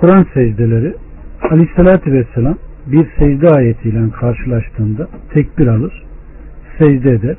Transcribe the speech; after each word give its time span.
Kur'an 0.00 0.26
secdeleri 0.34 0.94
Aleyhisselatü 1.50 2.12
Vesselam 2.12 2.56
bir 2.86 3.06
secde 3.18 3.48
ayetiyle 3.48 4.10
karşılaştığında 4.10 5.08
tekbir 5.32 5.66
alır, 5.66 6.04
secde 6.78 7.10
eder. 7.10 7.36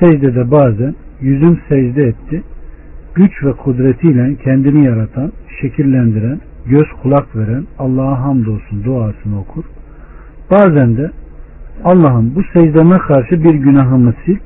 Secdede 0.00 0.50
bazen 0.50 0.94
yüzüm 1.20 1.60
secde 1.68 2.02
etti, 2.02 2.42
güç 3.14 3.44
ve 3.44 3.52
kudretiyle 3.52 4.36
kendini 4.44 4.86
yaratan, 4.86 5.32
şekillendiren, 5.60 6.40
göz 6.66 6.86
kulak 7.02 7.36
veren 7.36 7.64
Allah'a 7.78 8.20
hamdolsun 8.20 8.84
duasını 8.84 9.40
okur. 9.40 9.64
Bazen 10.50 10.96
de 10.96 11.10
Allah'ım 11.84 12.34
bu 12.34 12.42
secdeme 12.52 12.98
karşı 12.98 13.44
bir 13.44 13.54
günahımı 13.54 14.14
sil, 14.22 14.38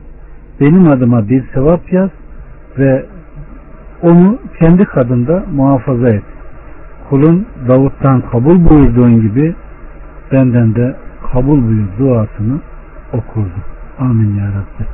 benim 0.60 0.88
adıma 0.88 1.28
bir 1.28 1.44
sevap 1.54 1.92
yaz 1.92 2.10
ve 2.78 3.06
onu 4.02 4.38
kendi 4.58 4.84
kadında 4.84 5.44
muhafaza 5.54 6.08
et. 6.08 6.24
Kulun 7.10 7.46
Davut'tan 7.68 8.20
kabul 8.20 8.68
buyurduğun 8.68 9.20
gibi 9.20 9.54
benden 10.32 10.74
de 10.74 10.96
kabul 11.32 11.62
buyur 11.62 11.86
duasını 11.98 12.58
okurdu. 13.12 13.60
Amin 13.98 14.36
ya 14.36 14.46
Rabbi. 14.46 14.88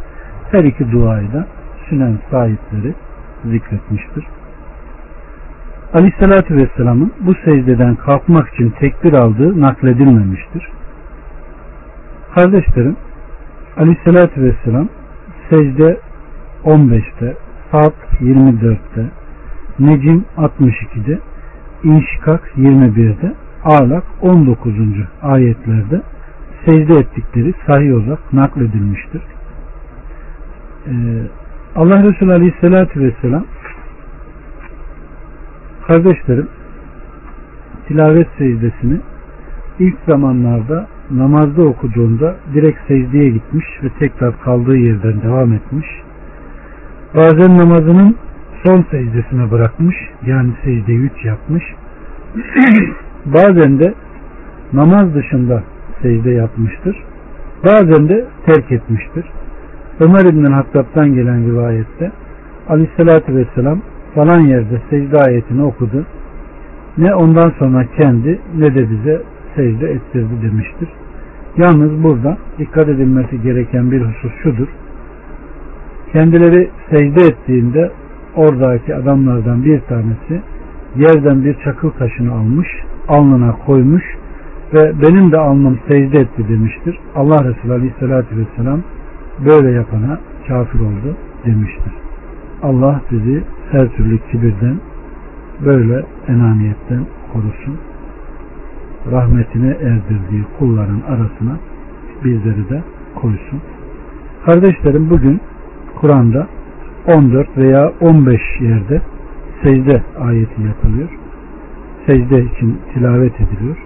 Her 0.51 0.65
iki 0.65 0.93
duayı 0.93 1.33
da 1.33 1.47
sünen 1.89 2.19
sahipleri 2.31 2.95
zikretmiştir. 3.45 4.25
Aleyhissalatü 5.95 6.57
Vesselam'ın 6.57 7.13
bu 7.21 7.35
secdeden 7.35 7.95
kalkmak 7.95 8.55
için 8.55 8.71
tekbir 8.71 9.13
aldığı 9.13 9.61
nakledilmemiştir. 9.61 10.69
Kardeşlerim, 12.35 12.97
Aleyhissalatü 13.77 14.43
Vesselam 14.43 14.89
secde 15.51 15.99
15'te, 16.65 17.37
Saat 17.73 17.95
24'te, 18.21 19.11
Necim 19.79 20.25
62'de, 20.37 21.19
İnşikak 21.85 22.53
21'de, 22.57 23.35
Alak 23.65 24.05
19. 24.23 24.75
ayetlerde 25.23 26.03
secde 26.67 26.99
ettikleri 26.99 27.55
sahih 27.67 27.95
olarak 27.95 28.33
nakledilmiştir. 28.33 29.23
Ee, 30.87 30.93
Allah 31.77 32.03
Resulü 32.03 32.33
Aleyhisselatü 32.33 33.01
Vesselam 33.01 33.45
kardeşlerim 35.87 36.49
tilavet 37.89 38.29
secdesini 38.39 39.01
ilk 39.79 39.97
zamanlarda 40.09 40.87
namazda 41.11 41.63
okuduğunda 41.63 42.37
direkt 42.55 42.79
secdeye 42.89 43.31
gitmiş 43.31 43.67
ve 43.83 43.89
tekrar 43.99 44.41
kaldığı 44.41 44.77
yerden 44.77 45.23
devam 45.23 45.53
etmiş. 45.53 45.87
Bazen 47.17 47.59
namazının 47.59 48.17
son 48.67 48.85
secdesine 48.91 49.51
bırakmış. 49.51 49.97
Yani 50.27 50.53
secde 50.65 50.93
3 50.93 51.25
yapmış. 51.25 51.65
Bazen 53.27 53.79
de 53.79 53.95
namaz 54.73 55.15
dışında 55.15 55.63
secde 56.03 56.31
yapmıştır. 56.31 56.97
Bazen 57.65 58.09
de 58.09 58.25
terk 58.47 58.73
etmiştir. 58.73 59.25
Ömer 60.01 60.25
İbn 60.33 60.53
Hattab'dan 60.53 61.15
gelen 61.15 61.47
rivayette 61.47 62.13
Aleyhisselatü 62.69 63.37
Vesselam 63.37 63.81
falan 64.15 64.41
yerde 64.41 64.81
secde 64.91 65.17
ayetini 65.17 65.63
okudu. 65.63 66.07
Ne 66.99 67.15
ondan 67.15 67.53
sonra 67.59 67.87
kendi 67.97 68.41
ne 68.59 68.75
de 68.75 68.91
bize 68.91 69.23
secde 69.57 69.91
ettirdi 69.91 70.43
demiştir. 70.43 70.89
Yalnız 71.57 72.05
burada 72.05 72.39
dikkat 72.59 72.89
edilmesi 72.89 73.43
gereken 73.43 73.91
bir 73.91 74.01
husus 74.01 74.33
şudur. 74.43 74.69
Kendileri 76.13 76.71
secde 76.91 77.27
ettiğinde 77.27 77.93
oradaki 78.37 78.95
adamlardan 78.95 79.65
bir 79.65 79.81
tanesi 79.81 80.43
yerden 80.97 81.45
bir 81.45 81.55
çakıl 81.65 81.91
taşını 81.91 82.33
almış, 82.33 82.69
alnına 83.09 83.53
koymuş 83.67 84.05
ve 84.75 84.93
benim 85.03 85.33
de 85.33 85.39
alnım 85.39 85.79
secde 85.89 86.21
etti 86.21 86.49
demiştir. 86.49 86.99
Allah 87.15 87.45
Resulü 87.45 87.73
Aleyhisselatü 87.73 88.37
Vesselam 88.37 88.81
böyle 89.47 89.71
yapana 89.71 90.21
kafir 90.49 90.81
oldu 90.81 91.17
demiştir. 91.47 91.93
Allah 92.63 93.01
bizi 93.11 93.43
her 93.71 93.89
türlü 93.89 94.19
kibirden, 94.19 94.77
böyle 95.65 96.05
enaniyetten 96.29 97.07
korusun. 97.33 97.77
Rahmetine 99.13 99.71
erdirdiği 99.71 100.45
kulların 100.59 101.01
arasına 101.09 101.57
bizleri 102.25 102.69
de 102.69 102.83
koysun. 103.15 103.61
Kardeşlerim 104.47 105.11
bugün 105.11 105.41
Kur'an'da 106.03 106.47
14 107.07 107.57
veya 107.57 107.93
15 108.01 108.41
yerde 108.61 109.03
secde 109.63 110.03
ayeti 110.21 110.63
yapılıyor. 110.63 111.09
Secde 112.07 112.45
için 112.45 112.79
tilavet 112.95 113.33
ediliyor. 113.41 113.77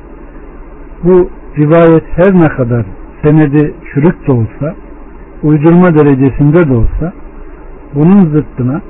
Bu 1.05 1.29
rivayet 1.59 2.05
her 2.17 2.35
ne 2.35 2.49
kadar 2.49 2.87
senedi 3.23 3.75
çürük 3.93 4.27
de 4.27 4.33
olsa, 4.33 4.75
uydurma 5.43 5.95
derecesinde 5.95 6.69
de 6.69 6.73
olsa, 6.73 7.13
bunun 7.95 8.27
zıttına 8.27 8.81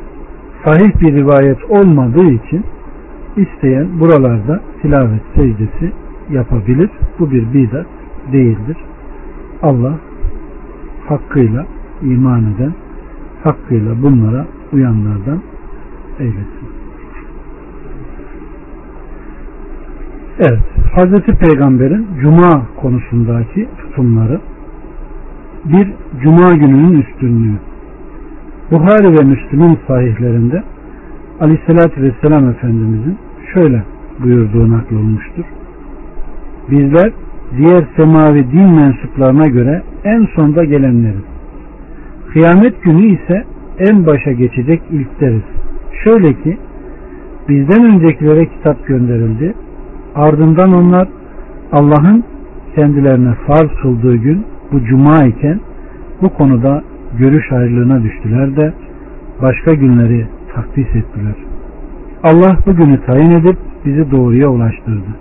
sahih 0.65 1.01
bir 1.01 1.15
rivayet 1.15 1.71
olmadığı 1.71 2.31
için 2.31 2.65
isteyen 3.37 4.01
buralarda 4.01 4.61
tilavet 4.83 5.23
secdesi 5.35 5.93
yapabilir. 6.31 6.91
Bu 7.19 7.31
bir 7.31 7.53
bidat 7.53 7.87
değildir. 8.33 8.77
Allah 9.63 9.95
hakkıyla 11.09 11.67
iman 12.03 12.55
eden, 12.55 12.73
hakkıyla 13.47 14.03
bunlara 14.03 14.47
uyanlardan 14.73 15.41
eylesin. 16.19 16.69
Evet, 20.39 20.61
Hazreti 20.95 21.33
Peygamber'in 21.33 22.07
Cuma 22.21 22.63
konusundaki 22.77 23.69
tutumları 23.79 24.41
bir 25.65 25.93
Cuma 26.23 26.53
gününün 26.53 27.01
üstünlüğü. 27.01 27.59
Buhari 28.71 29.13
ve 29.13 29.25
Müslüm'ün 29.25 29.79
sahihlerinde 29.87 30.63
Aleyhisselatü 31.41 32.03
Vesselam 32.03 32.51
Efendimizin 32.51 33.19
şöyle 33.55 33.83
buyurduğu 34.23 34.71
naklolmuştur. 34.71 35.45
Bizler 36.71 37.13
diğer 37.57 37.85
semavi 37.97 38.53
din 38.53 38.71
mensuplarına 38.71 39.47
göre 39.47 39.83
en 40.05 40.27
sonda 40.37 40.65
gelenleriz. 40.65 41.36
Kıyamet 42.37 42.83
günü 42.83 43.07
ise 43.07 43.45
en 43.79 44.07
başa 44.07 44.33
geçecek 44.33 44.83
ilkleriz. 44.91 45.43
Şöyle 46.05 46.43
ki 46.43 46.59
bizden 47.49 47.85
öncekilere 47.85 48.47
kitap 48.47 48.87
gönderildi. 48.87 49.55
Ardından 50.15 50.73
onlar 50.73 51.09
Allah'ın 51.73 52.25
kendilerine 52.75 53.35
farz 53.47 53.71
kıldığı 53.83 54.17
gün 54.17 54.45
bu 54.73 54.85
cuma 54.85 55.25
iken 55.25 55.61
bu 56.23 56.29
konuda 56.29 56.83
görüş 57.19 57.53
ayrılığına 57.53 58.03
düştüler 58.03 58.57
de 58.57 58.73
başka 59.43 59.75
günleri 59.75 60.27
takdis 60.55 60.89
ettiler. 60.89 61.37
Allah 62.23 62.57
bu 62.67 62.77
günü 62.77 63.01
tayin 63.07 63.31
edip 63.31 63.57
bizi 63.85 64.11
doğruya 64.11 64.49
ulaştırdı. 64.49 65.17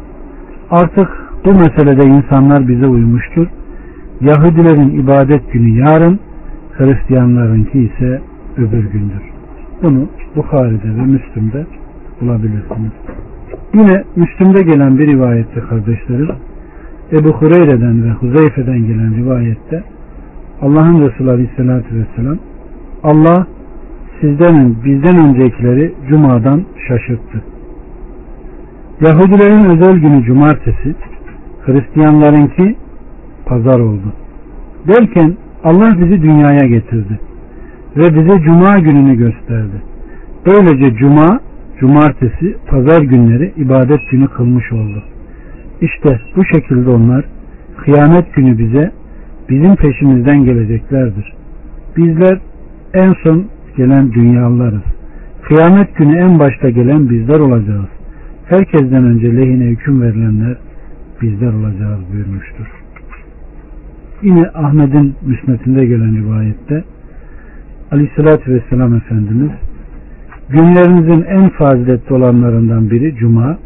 Artık 0.72 1.10
bu 1.46 1.50
meselede 1.50 2.06
insanlar 2.06 2.68
bize 2.68 2.88
uymuştur. 2.88 3.48
Yahudilerin 4.22 5.04
ibadet 5.04 5.54
günü 5.54 5.80
yarın, 5.80 6.20
Hristiyanlarınki 6.78 7.80
ise 7.80 8.22
öbür 8.58 8.92
gündür. 8.92 9.24
Bunu 9.84 10.08
Bukhari'de 10.36 10.88
ve 10.88 11.02
Müslüm'de 11.02 11.66
bulabilirsiniz. 12.22 12.92
Yine 13.74 14.04
Müslüm'de 14.16 14.62
gelen 14.62 14.98
bir 14.98 15.08
rivayette 15.08 15.60
kardeşlerim 15.60 16.30
Ebu 17.12 17.30
Hureyre'den 17.30 18.04
ve 18.04 18.12
Huzeyfe'den 18.12 18.88
gelen 18.88 19.16
rivayette 19.16 19.84
Allah'ın 20.62 21.10
Resulü 21.10 21.32
Aleyhisselatü 21.32 21.96
Vesselam 21.96 22.38
Allah 23.04 23.48
sizden 24.22 24.76
bizden 24.86 25.18
öncekileri 25.18 25.94
Cuma'dan 26.10 26.64
şaşırttı. 26.88 27.42
Yahudilerin 29.02 29.66
özel 29.66 29.98
günü 29.98 30.24
cumartesi, 30.24 30.96
Hristiyanlarınki 31.66 32.76
pazar 33.46 33.80
oldu. 33.80 34.14
Derken 34.88 35.38
Allah 35.66 35.98
bizi 36.02 36.22
dünyaya 36.22 36.68
getirdi 36.68 37.20
ve 37.98 38.16
bize 38.16 38.42
cuma 38.44 38.80
gününü 38.80 39.16
gösterdi. 39.18 39.82
Böylece 40.46 40.96
cuma, 40.96 41.40
cumartesi, 41.80 42.58
pazar 42.68 43.02
günleri 43.02 43.54
ibadet 43.58 44.00
günü 44.12 44.28
kılmış 44.28 44.72
oldu. 44.72 45.04
İşte 45.82 46.20
bu 46.36 46.46
şekilde 46.46 46.90
onlar 46.90 47.26
kıyamet 47.78 48.36
günü 48.36 48.58
bize 48.58 48.92
bizim 49.50 49.76
peşimizden 49.76 50.46
geleceklerdir. 50.46 51.34
Bizler 51.98 52.40
en 52.94 53.14
son 53.24 53.46
gelen 53.78 54.14
dünyalılarız. 54.14 54.84
Kıyamet 55.42 55.96
günü 55.96 56.18
en 56.18 56.40
başta 56.40 56.70
gelen 56.70 57.10
bizler 57.10 57.40
olacağız. 57.40 57.90
Herkesten 58.50 59.04
önce 59.04 59.38
lehine 59.38 59.66
hüküm 59.66 60.02
verilenler 60.02 60.58
bizler 61.22 61.54
olacağız 61.54 62.00
buyurmuştur. 62.14 62.85
Yine 64.22 64.50
Ahmet'in 64.54 65.16
müsnetinde 65.26 65.86
gelen 65.86 66.16
rivayette 66.18 66.84
Aleyhisselatü 67.92 68.54
Vesselam 68.54 68.96
Efendimiz 68.96 69.52
Günlerinizin 70.50 71.22
en 71.22 71.50
faziletli 71.50 72.16
olanlarından 72.16 72.90
biri 72.92 73.16
Cuma. 73.16 73.58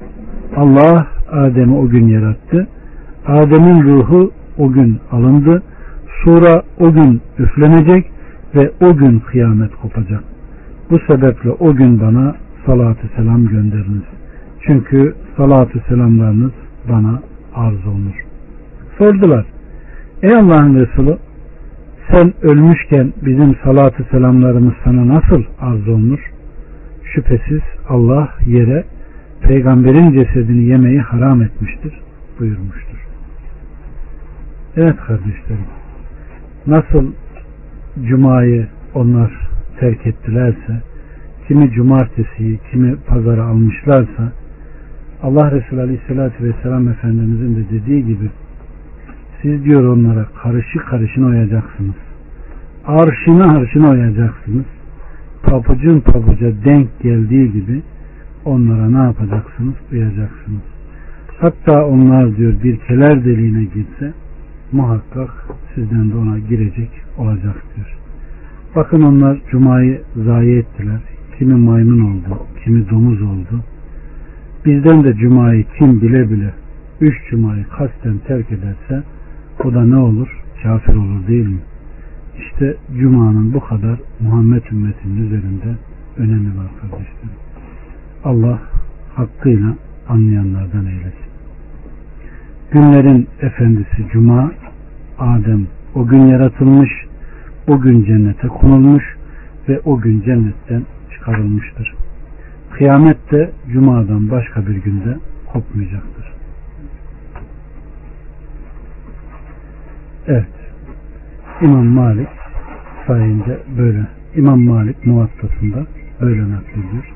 Allah 0.56 1.08
Adem'i 1.32 1.76
o 1.76 1.90
gün 1.90 2.08
yarattı. 2.08 2.68
Adem'in 3.28 3.84
ruhu 3.84 4.32
o 4.58 4.72
gün 4.72 5.00
alındı. 5.12 5.64
Sura 6.24 6.62
o 6.80 6.94
gün 6.94 7.22
üflenecek 7.40 8.12
ve 8.56 8.72
o 8.82 8.98
gün 8.98 9.20
kıyamet 9.20 9.76
kopacak. 9.76 10.24
Bu 10.90 11.00
sebeple 11.00 11.52
o 11.52 11.76
gün 11.76 12.02
bana 12.02 12.36
salatü 12.66 13.08
selam 13.16 13.48
gönderiniz. 13.48 14.04
Çünkü 14.62 15.16
salatü 15.38 15.80
selamlarınız 15.90 16.52
bana 16.90 17.22
arz 17.56 17.88
olunur. 17.88 18.26
Sordular. 18.98 19.46
Ey 20.24 20.36
Allah'ın 20.36 20.76
Resulü 20.76 21.18
sen 22.12 22.34
ölmüşken 22.42 23.14
bizim 23.26 23.56
salatü 23.64 24.06
selamlarımız 24.12 24.74
sana 24.84 25.08
nasıl 25.08 25.44
arz 25.60 25.88
olunur? 25.88 26.32
Şüphesiz 27.04 27.62
Allah 27.90 28.30
yere 28.46 28.84
peygamberin 29.42 30.12
cesedini 30.12 30.64
yemeyi 30.66 31.00
haram 31.00 31.42
etmiştir 31.42 32.02
buyurmuştur. 32.40 32.98
Evet 34.78 34.96
kardeşlerim 35.08 35.68
nasıl 36.68 37.12
cumayı 38.08 38.68
onlar 38.94 39.32
terk 39.80 40.08
ettilerse 40.08 40.82
kimi 41.48 41.72
cumartesiyi 41.72 42.60
kimi 42.72 42.96
pazara 42.96 43.44
almışlarsa 43.44 44.32
Allah 45.24 45.52
Resulü 45.52 45.82
Aleyhisselatü 45.82 46.44
Vesselam 46.44 46.88
Efendimizin 46.88 47.56
de 47.56 47.70
dediği 47.72 48.06
gibi 48.06 48.30
siz 49.42 49.64
diyor 49.64 49.84
onlara 49.84 50.26
karışı 50.44 50.80
karışına 50.80 51.28
oyacaksınız. 51.28 51.96
Arşına 52.86 53.58
arşına 53.58 53.90
oyacaksınız. 53.90 54.66
Papucun 55.44 56.00
papuca 56.00 56.64
denk 56.66 57.00
geldiği 57.02 57.52
gibi 57.52 57.82
onlara 58.46 58.90
ne 58.90 58.98
yapacaksınız? 58.98 59.74
Uyacaksınız. 59.92 60.62
Hatta 61.40 61.86
onlar 61.86 62.38
diyor 62.38 62.54
bir 62.64 62.78
keler 62.78 63.26
deliğine 63.26 63.64
girse 63.64 64.14
muhakkak 64.72 65.30
sizden 65.76 66.12
de 66.12 66.16
ona 66.16 66.40
girecek 66.40 66.90
olacak 67.18 67.56
diyor. 67.76 67.98
Bakın 68.76 69.02
onlar 69.02 69.38
cumayı 69.52 70.02
zayi 70.16 70.58
ettiler. 70.58 71.00
Kimi 71.38 71.54
maymun 71.54 72.00
oldu, 72.00 72.40
kimi 72.64 72.90
domuz 72.90 73.22
oldu. 73.22 73.64
Bizden 74.66 75.04
de 75.04 75.14
cumayı 75.14 75.66
kim 75.78 76.02
bile 76.02 76.30
bile 76.30 76.54
üç 77.02 77.16
cumayı 77.30 77.66
kasten 77.78 78.18
terk 78.28 78.52
ederse 78.52 79.04
o 79.64 79.74
da 79.74 79.86
ne 79.86 79.98
olur? 79.98 80.28
Kafir 80.64 80.96
olur 80.96 81.28
değil 81.28 81.48
mi? 81.48 81.60
İşte 82.40 82.76
Cuma'nın 83.00 83.54
bu 83.54 83.60
kadar 83.60 84.00
Muhammed 84.20 84.64
ümmetinin 84.72 85.26
üzerinde 85.26 85.76
önemi 86.18 86.58
var 86.58 86.72
kardeşlerim. 86.82 87.40
Allah 88.24 88.60
hakkıyla 89.16 89.76
anlayanlardan 90.10 90.86
eylesin. 90.86 91.30
Günlerin 92.72 93.28
efendisi 93.42 94.08
Cuma, 94.12 94.52
Adem 95.20 95.68
o 95.96 96.08
gün 96.08 96.26
yaratılmış, 96.26 96.90
o 97.68 97.82
gün 97.82 98.06
cennete 98.06 98.48
konulmuş 98.48 99.04
ve 99.70 99.80
o 99.86 100.00
gün 100.00 100.22
cennetten 100.22 100.84
çıkarılmıştır. 101.14 101.96
Kıyamet 102.72 103.32
de 103.32 103.52
Cuma'dan 103.74 104.32
başka 104.32 104.68
bir 104.68 104.76
günde 104.76 105.18
kopmayacaktır. 105.54 106.39
Evet. 110.28 110.46
İmam 111.62 111.86
Malik 111.86 112.28
sayınca 113.08 113.58
böyle. 113.78 114.08
İmam 114.36 114.60
Malik 114.60 115.06
muvattasında 115.06 115.86
böyle 116.22 116.42
naklediyor. 116.42 117.14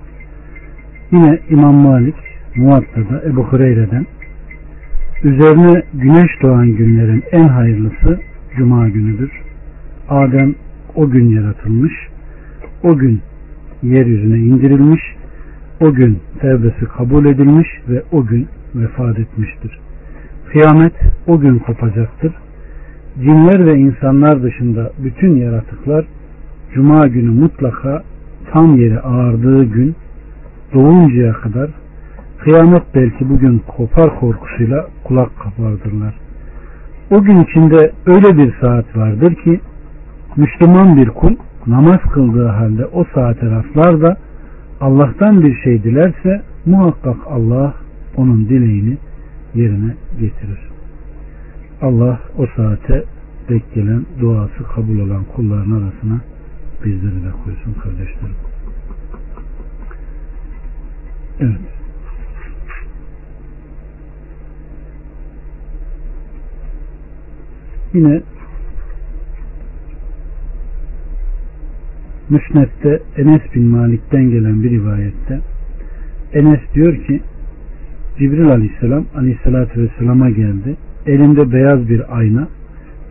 Yine 1.11 1.39
İmam 1.50 1.75
Malik 1.75 2.15
muvattada 2.55 3.21
Ebu 3.25 3.44
Hureyre'den 3.44 4.05
üzerine 5.23 5.83
güneş 5.94 6.41
doğan 6.41 6.75
günlerin 6.75 7.23
en 7.31 7.47
hayırlısı 7.47 8.19
Cuma 8.57 8.89
günüdür. 8.89 9.31
Adem 10.09 10.55
o 10.95 11.09
gün 11.09 11.29
yaratılmış, 11.29 11.94
o 12.83 12.97
gün 12.97 13.21
yeryüzüne 13.83 14.38
indirilmiş, 14.38 15.01
o 15.79 15.94
gün 15.94 16.19
tevbesi 16.39 16.85
kabul 16.85 17.25
edilmiş 17.25 17.67
ve 17.89 18.03
o 18.11 18.25
gün 18.25 18.47
vefat 18.75 19.19
etmiştir. 19.19 19.79
Kıyamet 20.51 20.94
o 21.27 21.39
gün 21.39 21.59
kopacaktır. 21.59 22.33
Cinler 23.19 23.65
ve 23.65 23.80
insanlar 23.80 24.44
dışında 24.44 24.92
bütün 24.98 25.36
yaratıklar 25.36 26.06
Cuma 26.74 27.07
günü 27.07 27.30
mutlaka 27.30 28.04
tam 28.51 28.75
yeri 28.75 29.00
ağırdığı 29.00 29.63
gün 29.63 29.95
doğuncaya 30.74 31.33
kadar 31.33 31.69
kıyamet 32.39 32.83
belki 32.95 33.30
bugün 33.30 33.62
kopar 33.77 34.19
korkusuyla 34.19 34.88
kulak 35.04 35.30
kapardırlar. 35.39 36.15
O 37.12 37.24
gün 37.24 37.44
içinde 37.44 37.92
öyle 38.06 38.38
bir 38.38 38.54
saat 38.62 38.98
vardır 38.98 39.36
ki 39.36 39.60
Müslüman 40.38 40.98
bir 40.98 41.07
kul 41.07 41.36
namaz 41.68 42.00
kıldığı 42.13 42.48
halde 42.48 42.86
o 42.86 43.06
saate 43.15 43.51
rastlar 43.51 44.01
da 44.01 44.18
Allah'tan 44.81 45.42
bir 45.44 45.56
şey 45.63 45.83
dilerse 45.83 46.42
muhakkak 46.65 47.18
Allah 47.30 47.74
onun 48.18 48.50
dileğini 48.50 48.98
yerine 49.56 49.94
getirir. 50.19 50.72
Allah 51.83 52.19
o 52.38 52.47
saate 52.56 53.03
denk 53.50 53.74
gelen 53.74 54.06
duası 54.19 54.63
kabul 54.75 55.00
olan 55.00 55.24
kulların 55.35 55.71
arasına 55.71 56.21
bizleri 56.85 57.24
de 57.24 57.31
koysun 57.44 57.74
kardeşlerim. 57.74 58.35
Evet. 61.39 61.59
Yine 67.94 68.21
Müsnet'te 72.29 73.01
Enes 73.18 73.41
bin 73.56 73.65
Malik'ten 73.65 74.29
gelen 74.29 74.63
bir 74.63 74.71
rivayette 74.71 75.41
Enes 76.33 76.59
diyor 76.74 77.06
ki 77.06 77.21
Cibril 78.19 78.47
aleyhisselam 78.47 79.06
aleyhissalatü 79.15 79.81
vesselama 79.81 80.29
geldi. 80.29 80.77
Elinde 81.07 81.51
beyaz 81.51 81.89
bir 81.89 82.17
ayna 82.17 82.47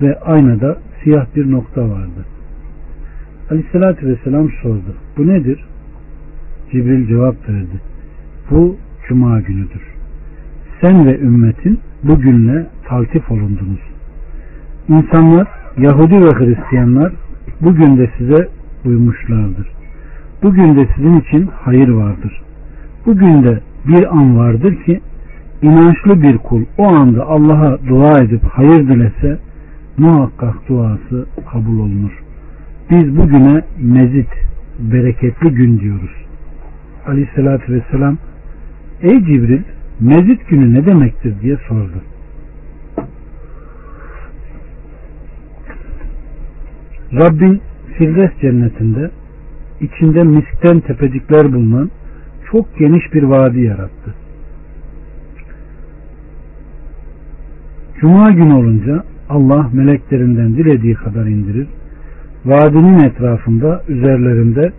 ve 0.02 0.20
aynada 0.20 0.78
siyah 1.02 1.26
bir 1.36 1.50
nokta 1.50 1.80
vardı. 1.82 2.26
Aleyhissalatü 3.50 4.06
vesselam 4.06 4.50
sordu. 4.62 4.94
Bu 5.16 5.26
nedir? 5.26 5.64
Cibril 6.70 7.08
cevap 7.08 7.48
verdi. 7.48 7.80
Bu 8.50 8.76
cuma 9.08 9.40
günüdür. 9.40 9.82
Sen 10.80 11.06
ve 11.06 11.18
ümmetin 11.18 11.80
bugünle 12.02 12.66
taltif 12.88 13.30
olundunuz. 13.30 13.80
İnsanlar, 14.88 15.48
Yahudi 15.78 16.14
ve 16.14 16.30
Hristiyanlar 16.30 17.12
bugün 17.60 17.98
de 17.98 18.10
size 18.18 18.48
uymuşlardır. 18.84 19.68
Bugün 20.42 20.76
de 20.76 20.88
sizin 20.96 21.20
için 21.20 21.50
hayır 21.54 21.88
vardır. 21.88 22.42
Bugün 23.06 23.42
de 23.42 23.60
bir 23.86 24.16
an 24.16 24.38
vardır 24.38 24.84
ki 24.84 25.00
inançlı 25.62 26.22
bir 26.22 26.38
kul 26.38 26.64
o 26.78 26.86
anda 26.86 27.26
Allah'a 27.26 27.78
dua 27.88 28.18
edip 28.18 28.44
hayır 28.44 28.88
dilese 28.88 29.38
muhakkak 29.98 30.68
duası 30.68 31.26
kabul 31.52 31.78
olunur. 31.78 32.22
Biz 32.90 33.16
bugüne 33.16 33.62
mezit, 33.80 34.28
bereketli 34.78 35.50
gün 35.50 35.80
diyoruz. 35.80 36.10
Aleyhissalatü 37.06 37.72
vesselam 37.72 38.18
Ey 39.02 39.18
Cibril 39.24 39.62
mezit 40.00 40.48
günü 40.48 40.74
ne 40.74 40.86
demektir 40.86 41.34
diye 41.40 41.56
sordu. 41.68 42.02
Rabbin 47.12 47.60
Firdevs 47.98 48.40
cennetinde 48.40 49.10
içinde 49.80 50.22
miskten 50.22 50.80
tepecikler 50.80 51.52
bulunan 51.52 51.90
çok 52.50 52.78
geniş 52.78 53.14
bir 53.14 53.22
vadi 53.22 53.60
yarattı. 53.60 54.21
Cuma 58.02 58.30
günü 58.30 58.54
olunca 58.54 59.04
Allah 59.28 59.70
meleklerinden 59.72 60.56
dilediği 60.56 60.94
kadar 60.94 61.26
indirir. 61.26 61.66
Vadinin 62.44 62.98
etrafında 62.98 63.82
üzerlerinde 63.88 64.72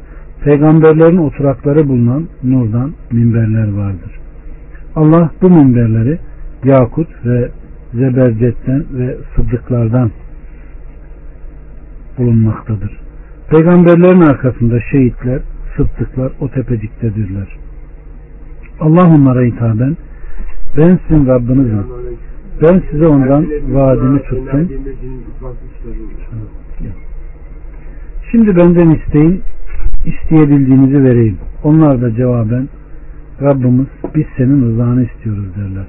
peygamberlerin 0.44 1.18
oturakları 1.18 1.88
bulunan 1.88 2.28
nurdan 2.44 2.94
minberler 3.12 3.74
vardır. 3.74 4.20
Allah 4.96 5.32
bu 5.42 5.50
minberleri 5.50 6.20
yakut 6.64 7.08
ve 7.26 7.50
zebercetten 7.94 8.86
ve 8.94 9.18
sıddıklardan 9.36 10.12
bulunmaktadır. 12.18 13.00
Peygamberlerin 13.50 14.22
arkasında 14.22 14.80
şehitler, 14.92 15.40
sıddıklar 15.78 16.32
o 16.40 16.50
tepeciktedirler. 16.50 17.48
Allah 18.80 19.08
onlara 19.16 19.42
hitaben 19.42 19.98
ben 20.78 21.00
sizin 21.08 21.28
Rabbinizim. 21.28 21.84
Ben 22.62 22.82
size 22.92 23.08
ondan 23.08 23.48
vaadimi 23.70 24.22
tuttum. 24.24 24.70
Şimdi 28.32 28.56
benden 28.56 28.90
isteyin 28.90 29.42
isteyebildiğinizi 30.06 31.04
vereyim. 31.04 31.38
Onlar 31.64 32.02
da 32.02 32.16
cevaben 32.16 32.70
Rabbimiz 33.42 33.88
biz 34.16 34.26
senin 34.38 34.72
rızanı 34.72 35.06
istiyoruz 35.06 35.46
derler. 35.56 35.86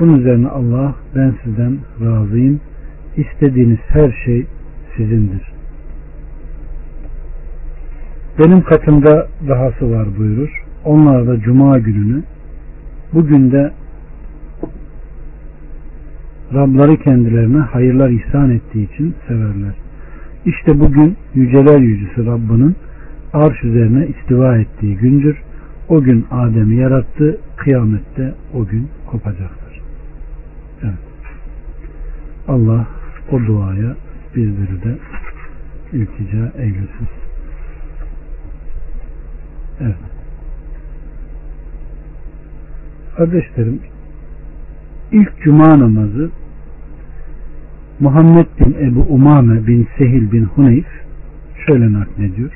Bunun 0.00 0.18
üzerine 0.18 0.48
Allah 0.48 0.94
ben 1.16 1.34
sizden 1.44 1.78
razıyım. 2.00 2.60
İstediğiniz 3.16 3.78
her 3.88 4.22
şey 4.24 4.46
sizindir. 4.96 5.52
Benim 8.38 8.62
katımda 8.62 9.28
dahası 9.48 9.90
var 9.90 10.08
buyurur. 10.18 10.62
Onlar 10.84 11.26
da 11.26 11.40
cuma 11.40 11.78
gününü 11.78 12.22
bugün 13.12 13.52
de 13.52 13.72
Rabları 16.54 16.96
kendilerine 16.96 17.58
hayırlar 17.58 18.10
ihsan 18.10 18.50
ettiği 18.50 18.94
için 18.94 19.14
severler. 19.28 19.74
İşte 20.46 20.80
bugün 20.80 21.16
yüceler 21.34 21.78
yücüsü 21.78 22.26
Rabbinin 22.26 22.76
arş 23.32 23.64
üzerine 23.64 24.06
istiva 24.06 24.58
ettiği 24.58 24.96
gündür. 24.96 25.36
O 25.88 26.02
gün 26.02 26.26
Adem'i 26.30 26.76
yarattı. 26.76 27.40
Kıyamette 27.56 28.34
o 28.54 28.66
gün 28.66 28.88
kopacaktır. 29.06 29.80
Evet. 30.82 30.98
Allah 32.48 32.86
o 33.32 33.46
duaya 33.46 33.96
bizleri 34.36 34.82
de 34.84 34.98
iltica 35.92 36.52
eylesin. 36.58 37.08
Evet. 39.80 39.96
Kardeşlerim 43.16 43.80
ilk 45.12 45.42
cuma 45.44 45.80
namazı 45.80 46.30
Muhammed 48.00 48.46
bin 48.60 48.76
Ebu 48.86 49.00
Umame 49.00 49.66
bin 49.66 49.88
Sehil 49.98 50.32
bin 50.32 50.44
Huneyf 50.44 50.86
şöyle 51.66 51.92
naklediyor. 51.92 52.50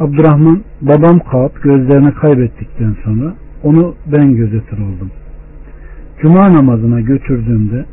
Abdurrahman 0.00 0.60
babam 0.80 1.18
Kaab 1.18 1.62
gözlerini 1.62 2.14
kaybettikten 2.14 2.96
sonra 3.04 3.34
onu 3.62 3.94
ben 4.12 4.36
gözetir 4.36 4.78
oldum. 4.78 5.10
Cuma 6.22 6.54
namazına 6.54 7.00
götürdüğümde 7.00 7.84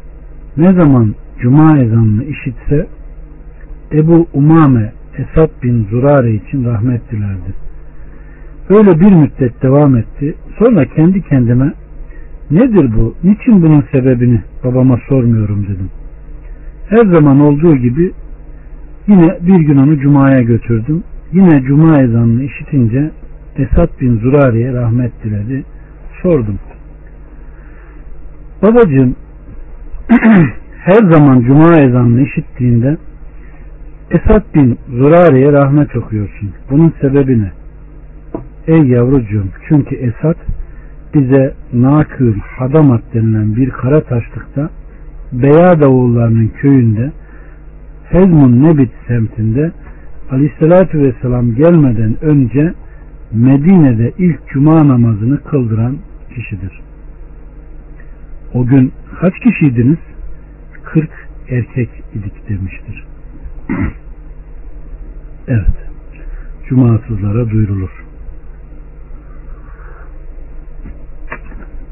ne 0.57 0.73
zaman 0.73 1.15
cuma 1.41 1.79
ezanını 1.79 2.23
işitse 2.23 2.87
Ebu 3.91 4.27
Umame 4.33 4.93
Esad 5.17 5.49
bin 5.63 5.85
Zurare 5.85 6.33
için 6.33 6.65
rahmet 6.65 7.11
dilerdi. 7.11 7.53
Öyle 8.69 8.99
bir 8.99 9.11
müddet 9.11 9.63
devam 9.63 9.95
etti. 9.97 10.35
Sonra 10.59 10.85
kendi 10.85 11.21
kendime 11.21 11.73
nedir 12.51 12.91
bu, 12.97 13.15
niçin 13.23 13.61
bunun 13.61 13.83
sebebini 13.91 14.41
babama 14.63 14.99
sormuyorum 15.09 15.63
dedim. 15.63 15.89
Her 16.89 17.05
zaman 17.05 17.39
olduğu 17.39 17.75
gibi 17.75 18.11
yine 19.07 19.37
bir 19.41 19.59
gün 19.59 19.77
onu 19.77 19.99
Cuma'ya 19.99 20.41
götürdüm. 20.41 21.03
Yine 21.33 21.61
Cuma 21.61 22.01
ezanını 22.01 22.43
işitince 22.43 23.11
Esad 23.57 23.89
bin 24.01 24.19
Zurari'ye 24.19 24.73
rahmet 24.73 25.23
diledi. 25.23 25.63
Sordum. 26.21 26.59
Babacığım 28.61 29.15
her 30.77 31.11
zaman 31.11 31.41
Cuma 31.41 31.73
ezanını 31.73 32.21
işittiğinde 32.21 32.97
Esad 34.11 34.43
bin 34.55 34.77
Zurari'ye 34.89 35.51
rahmet 35.51 35.95
okuyorsun. 35.95 36.49
Bunun 36.71 36.93
sebebi 37.01 37.41
ne? 37.41 37.51
Ey 38.67 38.81
yavrucuğum 38.81 39.47
çünkü 39.69 39.95
Esad 39.95 40.35
bize 41.13 41.53
Nakül 41.73 42.39
Hadamat 42.39 43.01
denilen 43.13 43.55
bir 43.55 43.69
kara 43.69 44.03
taşlıkta 44.03 44.69
Beyad 45.31 45.81
oğullarının 45.81 46.47
köyünde 46.47 47.11
Hezmun 48.03 48.63
Nebit 48.63 48.91
semtinde 49.07 49.71
Aleyhisselatü 50.31 50.99
Vesselam 50.99 51.55
gelmeden 51.55 52.15
önce 52.21 52.73
Medine'de 53.31 54.13
ilk 54.17 54.47
cuma 54.47 54.87
namazını 54.87 55.43
kıldıran 55.43 55.97
kişidir. 56.35 56.81
O 58.53 58.65
gün 58.65 58.91
kaç 59.19 59.33
kişiydiniz? 59.39 59.97
40 60.83 61.09
erkek 61.49 61.89
idik 62.13 62.49
demiştir. 62.49 63.05
evet. 65.47 65.89
Cumasızlara 66.69 67.49
duyurulur. 67.49 68.06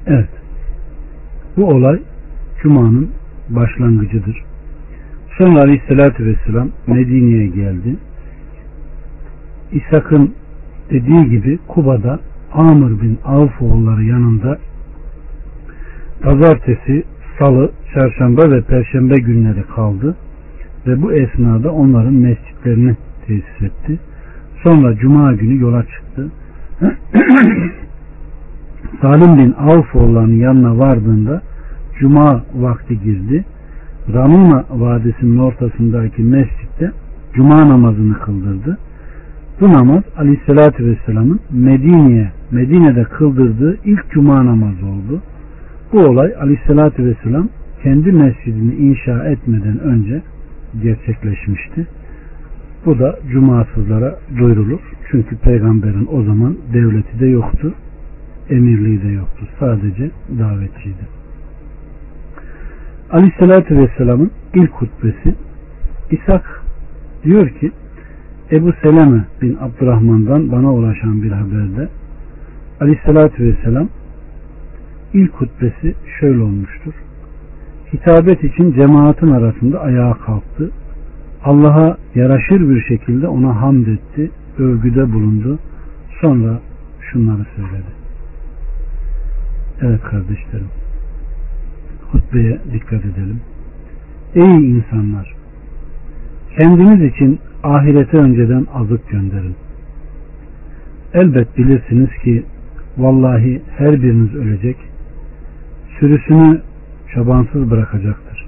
Evet. 0.08 0.30
Bu 1.58 1.66
olay 1.66 2.00
Cuma'nın 2.62 3.10
başlangıcıdır. 3.50 4.44
Sonra 5.38 5.60
Aleyhisselatü 5.60 6.26
Vesselam 6.26 6.70
Medine'ye 6.88 7.48
geldi. 7.48 7.96
İshak'ın 9.72 10.34
dediği 10.92 11.30
gibi 11.30 11.60
Kuba'da 11.68 12.20
Amr 12.54 13.02
bin 13.02 13.20
Avf 13.26 13.62
oğulları 13.62 14.04
yanında 14.04 14.58
pazartesi, 16.22 17.04
salı, 17.40 17.72
çarşamba 17.94 18.52
ve 18.52 18.62
perşembe 18.62 19.16
günleri 19.16 19.64
kaldı 19.64 20.16
ve 20.88 21.02
bu 21.02 21.14
esnada 21.14 21.72
onların 21.72 22.14
mescitlerini 22.14 22.96
tesis 23.28 23.62
etti. 23.62 24.00
Sonra 24.64 24.96
cuma 24.96 25.34
günü 25.34 25.62
yola 25.62 25.84
çıktı. 25.84 26.32
Salim 29.02 29.38
bin 29.38 29.52
Avf 29.52 29.96
oğullarının 29.96 30.36
yanına 30.36 30.78
vardığında 30.78 31.42
cuma 32.00 32.44
vakti 32.56 33.00
girdi. 33.00 33.46
Ramuna 34.14 34.64
Vadisi'nin 34.70 35.38
ortasındaki 35.38 36.22
mescitte 36.22 36.92
cuma 37.34 37.70
namazını 37.70 38.20
kıldırdı. 38.20 38.78
Bu 39.62 39.74
namaz 39.74 40.04
Aleyhisselatü 40.18 40.86
Vesselam'ın 40.86 41.40
Medine'ye, 41.52 42.32
Medine'de 42.52 43.04
kıldırdığı 43.04 43.78
ilk 43.86 44.12
cuma 44.12 44.46
namazı 44.46 44.86
oldu. 44.86 45.22
Bu 45.94 46.00
olay 46.00 46.34
Aleyhisselatü 46.42 47.06
Vesselam 47.06 47.50
kendi 47.84 48.12
mescidini 48.12 48.76
inşa 48.76 49.26
etmeden 49.26 49.80
önce 49.80 50.22
gerçekleşmişti. 50.84 51.88
Bu 52.86 53.00
da 53.00 53.20
cumasızlara 53.32 54.16
duyurulur. 54.38 54.80
Çünkü 55.12 55.38
peygamberin 55.38 56.08
o 56.12 56.24
zaman 56.24 56.56
devleti 56.74 57.20
de 57.20 57.26
yoktu 57.26 57.74
emirliği 58.50 59.02
de 59.02 59.08
yoktu. 59.08 59.46
Sadece 59.60 60.12
davetçiydi. 60.40 61.06
Aleyhissalatü 63.12 63.78
Vesselam'ın 63.78 64.32
ilk 64.54 64.72
hutbesi 64.72 65.36
İshak 66.12 66.64
diyor 67.24 67.50
ki 67.50 67.72
Ebu 68.52 68.74
Seleme 68.82 69.26
bin 69.42 69.58
Abdurrahman'dan 69.62 70.52
bana 70.52 70.74
ulaşan 70.74 71.24
bir 71.24 71.32
haberde 71.32 71.90
Aleyhissalatü 72.82 73.44
Vesselam 73.44 73.90
ilk 75.14 75.34
hutbesi 75.34 75.96
şöyle 76.20 76.42
olmuştur. 76.42 76.94
Hitabet 77.94 78.44
için 78.44 78.74
cemaatin 78.74 79.32
arasında 79.32 79.80
ayağa 79.80 80.14
kalktı. 80.14 80.72
Allah'a 81.44 81.98
yaraşır 82.16 82.70
bir 82.70 82.82
şekilde 82.82 83.28
ona 83.28 83.62
hamd 83.62 83.88
etti, 83.88 84.32
övgüde 84.60 85.14
bulundu. 85.14 85.60
Sonra 86.22 86.60
şunları 87.02 87.46
söyledi. 87.56 88.05
Evet 89.82 90.02
kardeşlerim. 90.02 90.68
Hutbeye 92.12 92.60
dikkat 92.74 93.06
edelim. 93.06 93.42
Ey 94.36 94.70
insanlar! 94.70 95.36
Kendiniz 96.60 97.14
için 97.14 97.40
ahirete 97.64 98.18
önceden 98.18 98.68
azık 98.74 99.10
gönderin. 99.10 99.56
Elbet 101.14 101.58
bilirsiniz 101.58 102.10
ki 102.24 102.46
vallahi 102.98 103.62
her 103.78 104.02
biriniz 104.04 104.36
ölecek, 104.36 104.78
sürüsünü 106.00 106.62
çobansız 107.14 107.72
bırakacaktır. 107.72 108.46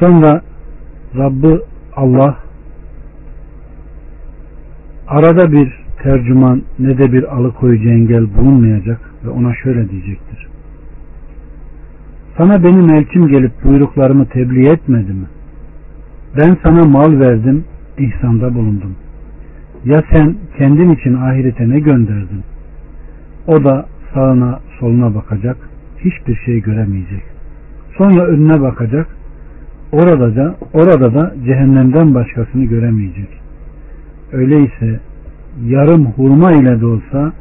Sonra 0.00 0.42
Rabbı 1.16 1.62
Allah 1.96 2.38
arada 5.08 5.52
bir 5.52 5.84
tercüman 6.02 6.62
ne 6.78 6.98
de 6.98 7.12
bir 7.12 7.36
alıkoyucu 7.36 7.88
engel 7.88 8.34
bulunmayacak 8.34 9.11
ve 9.24 9.30
ona 9.30 9.54
şöyle 9.54 9.90
diyecektir. 9.90 10.48
Sana 12.36 12.64
benim 12.64 12.90
elçim 12.90 13.28
gelip 13.28 13.64
buyruklarımı 13.64 14.26
tebliğ 14.26 14.68
etmedi 14.68 15.12
mi? 15.12 15.26
Ben 16.38 16.56
sana 16.62 16.84
mal 16.84 17.20
verdim, 17.20 17.64
ihsanda 17.98 18.54
bulundum. 18.54 18.96
Ya 19.84 20.02
sen 20.12 20.36
kendin 20.58 20.90
için 20.90 21.14
ahirete 21.14 21.68
ne 21.68 21.80
gönderdin? 21.80 22.42
O 23.46 23.64
da 23.64 23.86
sağına 24.14 24.60
soluna 24.80 25.14
bakacak, 25.14 25.56
hiçbir 25.98 26.36
şey 26.36 26.60
göremeyecek. 26.62 27.22
Sonra 27.98 28.24
önüne 28.24 28.60
bakacak, 28.60 29.06
orada 29.92 30.36
da, 30.36 30.56
orada 30.72 31.14
da 31.14 31.34
cehennemden 31.46 32.14
başkasını 32.14 32.64
göremeyecek. 32.64 33.28
Öyleyse 34.32 35.00
yarım 35.66 36.06
hurma 36.06 36.52
ile 36.52 36.80
de 36.80 36.86
olsa 36.86 37.32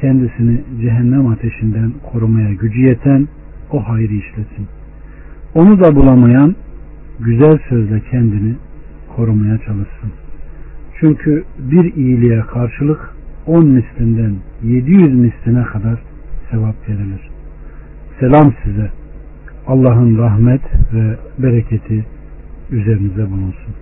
kendisini 0.00 0.60
cehennem 0.80 1.26
ateşinden 1.26 1.92
korumaya 2.12 2.52
gücü 2.54 2.80
yeten 2.80 3.28
o 3.70 3.88
hayrı 3.88 4.12
işlesin. 4.12 4.66
Onu 5.54 5.80
da 5.84 5.96
bulamayan 5.96 6.56
güzel 7.20 7.58
sözle 7.68 8.00
kendini 8.10 8.54
korumaya 9.16 9.58
çalışsın. 9.58 10.10
Çünkü 11.00 11.44
bir 11.58 11.94
iyiliğe 11.94 12.40
karşılık 12.40 13.14
10 13.46 13.66
mislinden 13.66 14.34
700 14.62 15.14
misline 15.14 15.62
kadar 15.62 16.02
sevap 16.50 16.88
verilir. 16.88 17.30
Selam 18.20 18.54
size. 18.64 18.90
Allah'ın 19.66 20.18
rahmet 20.18 20.62
ve 20.94 21.16
bereketi 21.38 22.04
üzerinize 22.70 23.30
bulunsun. 23.30 23.74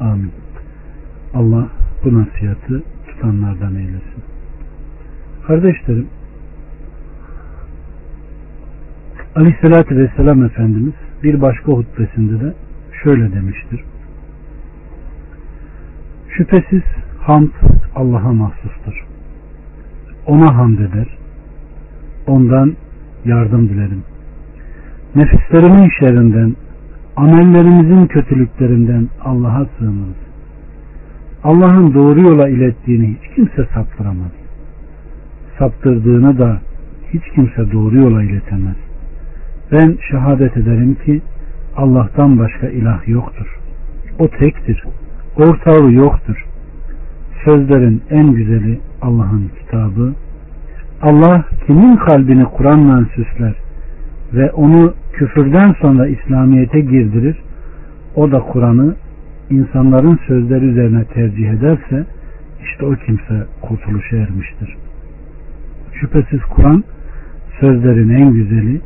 Amin. 0.00 0.30
Allah 1.34 1.68
bu 2.04 2.14
nasihatı 2.14 2.82
tutanlardan 3.06 3.74
eylesin. 3.74 4.35
Kardeşlerim, 5.46 6.06
Aleyhisselatü 9.36 9.96
Vesselam 9.96 10.44
Efendimiz 10.44 10.94
bir 11.22 11.40
başka 11.40 11.72
hutbesinde 11.72 12.40
de 12.40 12.54
şöyle 13.02 13.32
demiştir. 13.32 13.84
Şüphesiz 16.28 16.82
hamd 17.20 17.50
Allah'a 17.94 18.32
mahsustur. 18.32 19.06
Ona 20.26 20.56
hamd 20.56 20.78
eder. 20.78 21.18
Ondan 22.26 22.76
yardım 23.24 23.68
dilerim. 23.68 24.02
Nefislerimin 25.14 25.90
şerrinden, 26.00 26.56
amellerimizin 27.16 28.06
kötülüklerinden 28.06 29.08
Allah'a 29.24 29.66
sığınırız. 29.78 30.26
Allah'ın 31.44 31.94
doğru 31.94 32.20
yola 32.20 32.48
ilettiğini 32.48 33.16
hiç 33.22 33.34
kimse 33.34 33.68
saptıramaz. 33.74 34.45
Saptırdığını 35.58 36.38
da 36.38 36.60
hiç 37.12 37.22
kimse 37.34 37.72
doğru 37.72 37.96
yola 37.96 38.22
iletemez. 38.22 38.76
Ben 39.72 39.98
şehadet 40.10 40.56
ederim 40.56 40.96
ki 41.04 41.22
Allah'tan 41.76 42.38
başka 42.38 42.68
ilah 42.68 43.08
yoktur. 43.08 43.58
O 44.18 44.28
tektir. 44.28 44.82
Ortağı 45.36 45.92
yoktur. 45.92 46.44
Sözlerin 47.44 48.02
en 48.10 48.32
güzeli 48.32 48.80
Allah'ın 49.02 49.50
kitabı. 49.60 50.14
Allah 51.02 51.44
kimin 51.66 51.96
kalbini 51.96 52.44
Kur'an'la 52.44 53.06
süsler 53.14 53.54
ve 54.34 54.50
onu 54.50 54.94
küfürden 55.12 55.74
sonra 55.80 56.06
İslamiyet'e 56.06 56.80
girdirir. 56.80 57.36
O 58.16 58.32
da 58.32 58.40
Kur'an'ı 58.40 58.94
insanların 59.50 60.18
sözleri 60.26 60.64
üzerine 60.64 61.04
tercih 61.04 61.50
ederse 61.50 62.06
işte 62.64 62.86
o 62.86 62.94
kimse 62.94 63.46
kurtuluşa 63.62 64.16
ermiştir. 64.16 64.76
Şüphesiz 66.00 66.40
Kur'an 66.50 66.84
sözlerin 67.60 68.08
en 68.08 68.32
güzeli 68.32 68.80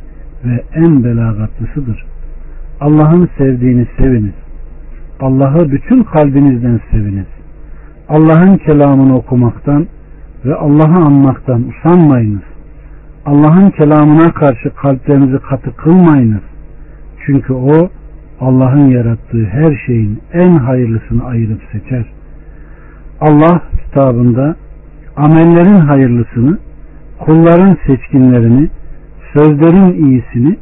ve 0.45 0.63
en 0.75 1.03
belagatlısıdır. 1.03 2.05
Allah'ın 2.79 3.29
sevdiğini 3.37 3.87
seviniz. 3.97 4.33
Allah'ı 5.19 5.71
bütün 5.71 6.03
kalbinizden 6.03 6.79
seviniz. 6.91 7.27
Allah'ın 8.09 8.57
kelamını 8.57 9.15
okumaktan 9.15 9.87
ve 10.45 10.55
Allah'ı 10.55 11.05
anmaktan 11.05 11.63
usanmayınız. 11.67 12.41
Allah'ın 13.25 13.69
kelamına 13.69 14.31
karşı 14.33 14.75
kalplerinizi 14.75 15.39
katı 15.39 15.75
kılmayınız. 15.75 16.43
Çünkü 17.25 17.53
o 17.53 17.89
Allah'ın 18.39 18.87
yarattığı 18.87 19.45
her 19.45 19.75
şeyin 19.85 20.19
en 20.33 20.57
hayırlısını 20.57 21.25
ayırıp 21.25 21.61
seçer. 21.71 22.05
Allah 23.21 23.61
kitabında 23.85 24.55
amellerin 25.15 25.77
hayırlısını, 25.77 26.57
kulların 27.25 27.77
seçkinlerini, 27.87 28.69
sözlerin 29.33 30.05
iyisini 30.05 30.57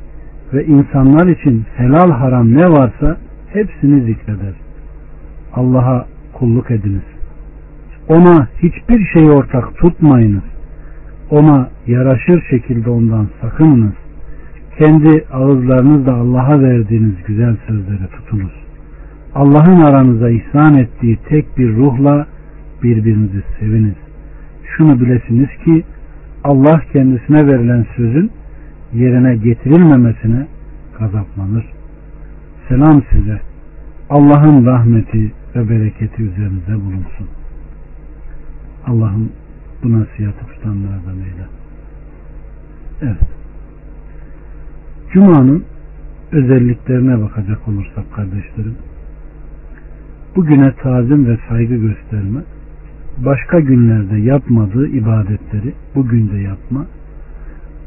ve 0.54 0.66
insanlar 0.66 1.28
için 1.28 1.66
helal 1.76 2.12
haram 2.12 2.54
ne 2.54 2.72
varsa 2.72 3.18
hepsini 3.54 4.02
zikreder. 4.02 4.54
Allah'a 5.54 6.06
kulluk 6.34 6.72
ediniz. 6.72 7.04
Ona 8.10 8.48
hiçbir 8.58 9.06
şey 9.14 9.30
ortak 9.30 9.78
tutmayınız. 9.78 10.44
Ona 11.30 11.70
yaraşır 11.88 12.44
şekilde 12.50 12.90
ondan 12.90 13.28
sakınınız. 13.42 13.94
Kendi 14.78 15.26
ağızlarınızla 15.34 16.14
Allah'a 16.14 16.62
verdiğiniz 16.62 17.16
güzel 17.28 17.56
sözleri 17.68 18.08
tutunuz. 18.12 18.54
Allah'ın 19.36 19.82
aranıza 19.82 20.30
ihsan 20.30 20.78
ettiği 20.78 21.18
tek 21.30 21.58
bir 21.58 21.76
ruhla 21.76 22.28
birbirinizi 22.84 23.44
seviniz. 23.60 23.96
Şunu 24.78 25.00
bilesiniz 25.00 25.50
ki 25.66 25.84
Allah 26.44 26.82
kendisine 26.94 27.48
verilen 27.48 27.86
sözün 27.96 28.32
yerine 28.94 29.36
getirilmemesine 29.36 30.48
gazaplanır. 31.00 31.66
Selam 32.70 33.04
size. 33.12 33.42
Allah'ın 34.10 34.66
rahmeti 34.66 35.32
ve 35.56 35.70
bereketi 35.70 36.24
üzerinize 36.24 36.76
bulunsun. 36.76 37.28
Allah'ın 38.86 39.32
bu 39.84 39.92
nasihatı 39.92 40.46
tutanlardan 40.46 41.16
eyle. 41.16 41.46
Evet. 43.02 43.22
Cuma'nın 45.12 45.64
özelliklerine 46.32 47.22
bakacak 47.22 47.68
olursak 47.68 48.14
kardeşlerim, 48.14 48.76
bugüne 50.36 50.74
tazim 50.76 51.26
ve 51.28 51.38
saygı 51.50 51.76
gösterme, 51.76 52.40
başka 53.26 53.60
günlerde 53.60 54.18
yapmadığı 54.18 54.88
ibadetleri 54.88 55.74
bugün 55.96 56.32
de 56.32 56.38
yapma, 56.38 56.86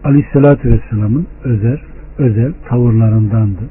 Aleyhisselatü 0.04 0.70
Vesselam'ın 0.70 1.26
özel, 1.44 1.78
özel 2.18 2.52
tavırlarındandı. 2.68 3.62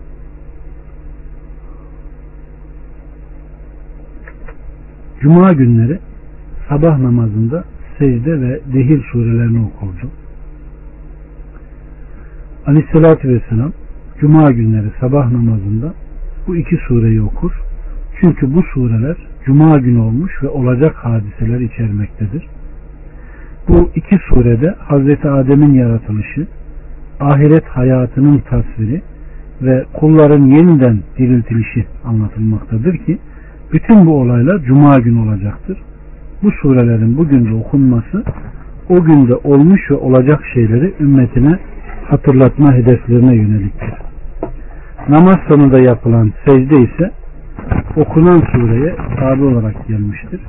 Cuma 5.22 5.54
günleri 5.54 6.00
sabah 6.70 7.00
namazında 7.00 7.64
secde 8.00 8.42
ve 8.42 8.60
dehil 8.74 9.02
surelerini 9.12 9.66
okurdu. 9.66 10.08
Aleyhissalatü 12.66 13.30
Vesselam 13.30 13.72
Cuma 14.20 14.52
günleri 14.52 14.88
sabah 15.00 15.32
namazında 15.32 15.94
bu 16.48 16.56
iki 16.56 16.78
sureyi 16.78 17.22
okur. 17.22 17.52
Çünkü 18.22 18.56
bu 18.56 18.64
sureler 18.64 19.16
Cuma 19.46 19.78
günü 19.78 20.00
olmuş 20.00 20.44
ve 20.44 20.48
olacak 20.48 20.96
hadiseler 20.96 21.60
içermektedir. 21.60 22.48
Bu 23.68 23.90
iki 23.96 24.18
surede 24.30 24.76
Hazreti 24.80 25.30
Adem'in 25.30 25.74
yaratılışı, 25.74 26.48
ahiret 27.20 27.66
hayatının 27.66 28.38
tasviri 28.38 29.02
ve 29.62 29.86
kulların 29.94 30.46
yeniden 30.46 31.00
diriltilişi 31.18 31.86
anlatılmaktadır 32.06 32.98
ki 32.98 33.18
bütün 33.74 34.06
bu 34.06 34.14
olaylar 34.14 34.60
Cuma 34.60 34.96
günü 34.96 35.20
olacaktır. 35.20 35.78
Bu 36.44 36.52
surelerin 36.52 37.18
bugün 37.18 37.46
de 37.46 37.54
okunması 37.54 38.24
o 38.90 39.04
günde 39.04 39.36
olmuş 39.36 39.92
ve 39.92 39.96
olacak 39.96 40.44
şeyleri 40.54 40.94
ümmetine 41.00 41.60
hatırlatma 42.10 42.74
hedeflerine 42.74 43.36
yöneliktir. 43.36 43.94
Namaz 45.10 45.38
sonunda 45.48 45.80
yapılan 45.80 46.32
secde 46.46 46.76
ise 46.82 47.12
okunan 47.96 48.44
sureye 48.52 48.96
tabi 49.20 49.44
olarak 49.44 49.88
gelmiştir. 49.88 50.42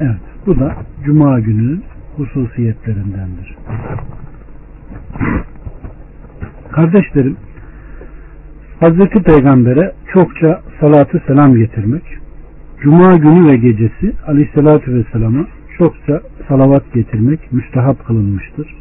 Evet, 0.00 0.20
bu 0.46 0.60
da 0.60 0.76
Cuma 1.04 1.40
gününün 1.40 1.84
hususiyetlerindendir. 2.16 3.56
Kardeşlerim, 6.72 7.36
Hazreti 8.80 9.22
Peygamber'e 9.22 9.92
çokça 10.12 10.60
salatı 10.80 11.22
selam 11.26 11.56
getirmek, 11.56 12.02
Cuma 12.80 13.14
günü 13.14 13.48
ve 13.48 13.56
gecesi 13.56 14.12
Aleyhisselatü 14.26 14.94
Vesselam'a 14.94 15.46
çokça 15.78 16.20
salavat 16.48 16.92
getirmek 16.94 17.52
müstehap 17.52 18.06
kılınmıştır. 18.06 18.74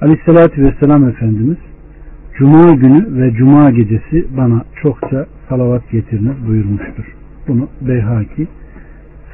Aleyhissalatü 0.00 0.64
Vesselam 0.64 1.08
Efendimiz 1.08 1.56
Cuma 2.38 2.70
günü 2.70 3.20
ve 3.20 3.32
Cuma 3.32 3.70
gecesi 3.70 4.36
bana 4.36 4.64
çokça 4.82 5.26
salavat 5.48 5.90
getiriniz 5.90 6.46
buyurmuştur. 6.48 7.14
Bunu 7.48 7.68
Beyhaki 7.80 8.46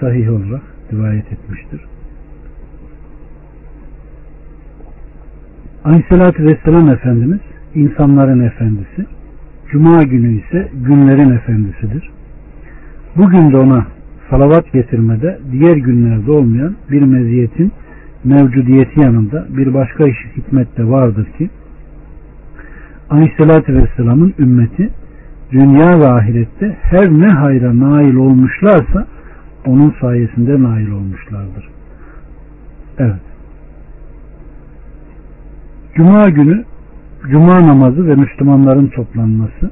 sahih 0.00 0.30
olarak 0.30 0.62
rivayet 0.92 1.32
etmiştir. 1.32 1.80
Aleyhissalatü 5.84 6.46
Vesselam 6.46 6.88
Efendimiz 6.88 7.40
insanların 7.74 8.40
efendisi, 8.40 9.06
Cuma 9.70 10.02
günü 10.02 10.40
ise 10.40 10.68
günlerin 10.72 11.30
efendisidir. 11.30 12.10
Bugün 13.16 13.52
de 13.52 13.56
ona 13.56 13.86
salavat 14.30 14.72
getirmede 14.72 15.38
diğer 15.52 15.76
günlerde 15.76 16.32
olmayan 16.32 16.76
bir 16.90 17.02
meziyetin 17.02 17.72
mevcudiyeti 18.24 19.00
yanında 19.00 19.46
bir 19.56 19.74
başka 19.74 20.06
iş 20.06 20.18
hikmet 20.36 20.78
de 20.78 20.88
vardır 20.88 21.26
ki 21.38 21.50
Aleyhisselatü 23.12 23.75
Vesselam'ın 23.75 24.35
ümmeti 24.38 24.90
dünya 25.51 26.01
ve 26.01 26.09
ahirette 26.09 26.77
her 26.83 27.09
ne 27.09 27.29
hayra 27.29 27.79
nail 27.79 28.14
olmuşlarsa 28.14 29.07
onun 29.66 29.94
sayesinde 30.01 30.62
nail 30.62 30.90
olmuşlardır. 30.90 31.68
Evet. 32.98 33.20
Cuma 35.94 36.29
günü 36.29 36.64
Cuma 37.31 37.66
namazı 37.66 38.07
ve 38.07 38.14
Müslümanların 38.14 38.87
toplanması, 38.87 39.70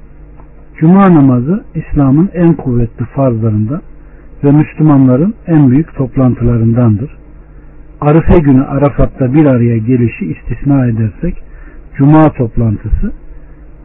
Cuma 0.80 1.14
namazı 1.14 1.64
İslam'ın 1.74 2.30
en 2.34 2.54
kuvvetli 2.54 3.04
farzlarında 3.04 3.80
ve 4.44 4.50
Müslümanların 4.50 5.34
en 5.46 5.70
büyük 5.70 5.94
toplantılarındandır. 5.94 7.16
Arife 8.00 8.38
günü 8.38 8.64
Arafat'ta 8.64 9.34
bir 9.34 9.46
araya 9.46 9.78
gelişi 9.78 10.24
istisna 10.24 10.86
edersek 10.86 11.42
Cuma 11.96 12.32
toplantısı 12.32 13.19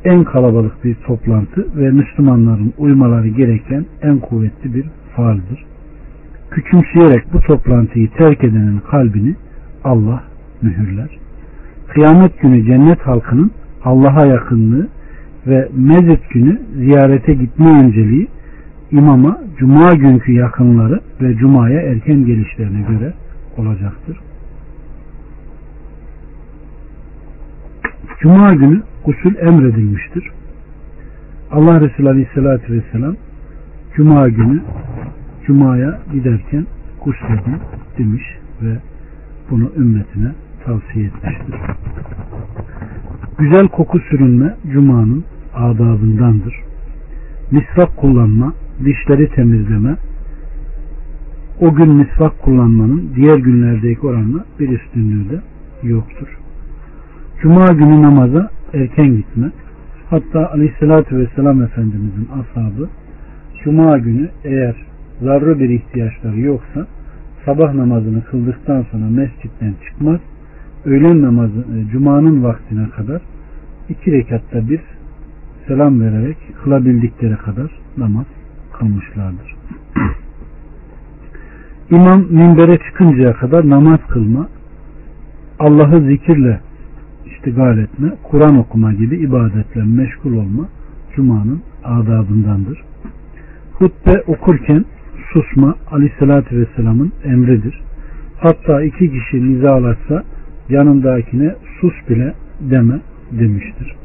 en 0.06 0.24
kalabalık 0.24 0.84
bir 0.84 0.96
toplantı 0.96 1.68
ve 1.76 1.92
Müslümanların 1.92 2.74
uymaları 2.78 3.28
gereken 3.28 3.86
en 4.02 4.20
kuvvetli 4.20 4.74
bir 4.74 4.86
farzdır. 5.16 5.66
Küçümseyerek 6.52 7.34
bu 7.34 7.40
toplantıyı 7.40 8.10
terk 8.10 8.44
edenin 8.44 8.80
kalbini 8.92 9.36
Allah 9.84 10.24
mühürler. 10.62 11.10
Kıyamet 11.88 12.42
günü 12.42 12.66
cennet 12.66 13.00
halkının 13.00 13.52
Allah'a 13.84 14.26
yakınlığı 14.26 14.88
ve 15.48 15.70
mezit 15.76 16.30
günü 16.30 16.62
ziyarete 16.76 17.34
gitme 17.34 17.84
önceliği 17.84 18.28
imama 18.92 19.38
cuma 19.58 19.92
günkü 19.92 20.32
yakınları 20.32 21.00
ve 21.22 21.36
cumaya 21.36 21.82
erken 21.82 22.26
gelişlerine 22.26 22.82
göre 22.82 23.14
olacaktır. 23.58 24.18
Cuma 28.20 28.54
günü 28.54 28.82
gusül 29.06 29.36
emredilmiştir. 29.36 30.32
Allah 31.52 31.82
Resulü 31.82 32.10
Aleyhisselatü 32.10 32.74
Vesselam 32.74 33.16
Cuma 33.96 34.30
günü 34.30 34.62
Cuma'ya 35.46 36.00
giderken 36.14 36.66
gusledin 37.06 37.58
demiş 37.98 38.24
ve 38.62 38.78
bunu 39.52 39.72
ümmetine 39.78 40.32
tavsiye 40.66 41.06
etmiştir. 41.06 41.56
Güzel 43.38 43.68
koku 43.68 44.00
sürünme 44.00 44.56
Cuma'nın 44.74 45.24
adabındandır. 45.56 46.56
Misvak 47.52 47.98
kullanma, 47.98 48.54
dişleri 48.86 49.30
temizleme, 49.30 49.96
o 51.62 51.76
gün 51.76 51.90
misvak 51.96 52.42
kullanmanın 52.42 53.12
diğer 53.16 53.38
günlerdeki 53.38 54.08
oranla 54.08 54.46
bir 54.60 54.70
üstünlüğü 54.70 55.30
de 55.30 55.42
yoktur. 55.84 56.28
Cuma 57.42 57.66
günü 57.66 58.02
namaza 58.02 58.50
erken 58.74 59.16
gitme. 59.16 59.52
Hatta 60.10 60.52
aleyhissalatü 60.52 61.18
vesselam 61.18 61.62
Efendimizin 61.62 62.28
ashabı 62.34 62.90
Cuma 63.64 63.98
günü 63.98 64.30
eğer 64.44 64.76
zarrı 65.22 65.60
bir 65.60 65.70
ihtiyaçları 65.70 66.40
yoksa 66.40 66.88
sabah 67.46 67.74
namazını 67.74 68.24
kıldıktan 68.24 68.86
sonra 68.92 69.06
mescitten 69.10 69.74
çıkmaz. 69.86 70.20
Öğlen 70.86 71.22
namazı 71.22 71.60
e, 71.60 71.92
Cuma'nın 71.92 72.44
vaktine 72.44 72.90
kadar 72.90 73.22
iki 73.90 74.12
rekatta 74.12 74.70
bir 74.70 74.80
selam 75.68 76.02
vererek 76.02 76.38
kılabildikleri 76.64 77.36
kadar 77.36 77.72
namaz 77.98 78.26
kılmışlardır. 78.74 79.56
İmam 81.92 82.26
minbere 82.30 82.78
çıkıncaya 82.78 83.34
kadar 83.34 83.70
namaz 83.70 84.00
kılma, 84.10 84.48
Allah'ı 85.60 86.02
zikirle 86.02 86.60
iştigal 87.46 87.78
etme, 87.78 88.14
Kur'an 88.24 88.58
okuma 88.58 88.94
gibi 88.94 89.16
ibadetle 89.16 89.84
meşgul 89.84 90.34
olma 90.34 90.68
Cuma'nın 91.16 91.62
adabındandır. 91.84 92.84
Hutbe 93.74 94.24
okurken 94.28 94.86
susma 95.34 95.76
aleyhissalatü 95.92 96.58
vesselamın 96.60 97.12
emridir. 97.24 97.82
Hatta 98.40 98.82
iki 98.82 99.12
kişi 99.12 99.50
nizalaşsa 99.50 100.24
yanındakine 100.70 101.56
sus 101.82 101.94
bile 102.10 102.34
deme 102.62 103.00
demiştir. 103.32 103.96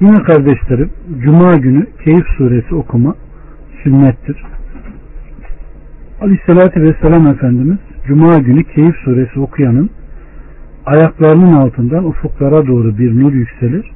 Yine 0.00 0.22
kardeşlerim 0.22 0.90
Cuma 1.22 1.56
günü 1.56 1.86
Keyif 2.04 2.26
suresi 2.36 2.74
okuma 2.74 3.14
sünnettir. 3.82 4.44
Aleyhissalatü 6.20 6.82
vesselam 6.82 7.26
Efendimiz 7.26 7.78
Cuma 8.06 8.38
günü 8.38 8.64
Keyif 8.64 8.96
suresi 8.96 9.40
okuyanın 9.40 9.90
ayaklarının 10.88 11.52
altından 11.52 12.04
ufuklara 12.04 12.66
doğru 12.66 12.98
bir 12.98 13.20
nur 13.20 13.32
yükselir. 13.32 13.90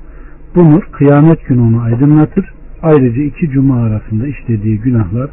Bu 0.54 0.70
nur 0.70 0.82
kıyamet 0.82 1.46
günü 1.46 1.60
onu 1.60 1.80
aydınlatır. 1.80 2.52
Ayrıca 2.82 3.22
iki 3.22 3.50
cuma 3.50 3.82
arasında 3.82 4.26
işlediği 4.26 4.80
günahlar 4.80 5.30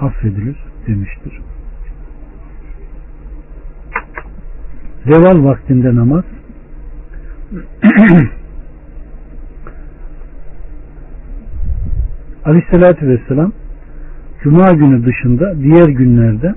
affedilir 0.00 0.56
demiştir. 0.86 1.40
Zeval 5.04 5.44
vaktinde 5.44 5.96
namaz 5.96 6.24
Aleyhisselatü 12.44 13.08
Vesselam 13.08 13.52
Cuma 14.42 14.70
günü 14.72 15.06
dışında 15.06 15.58
diğer 15.62 15.88
günlerde 15.88 16.54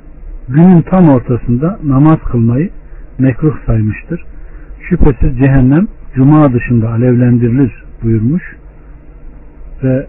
günün 0.50 0.82
tam 0.82 1.10
ortasında 1.10 1.80
namaz 1.84 2.20
kılmayı 2.20 2.70
mekruh 3.20 3.66
saymıştır. 3.66 4.26
Şüphesiz 4.92 5.38
cehennem 5.38 5.88
Cuma 6.16 6.54
dışında 6.54 6.90
alevlendirilir 6.90 7.84
buyurmuş. 8.04 8.44
Ve 9.84 10.08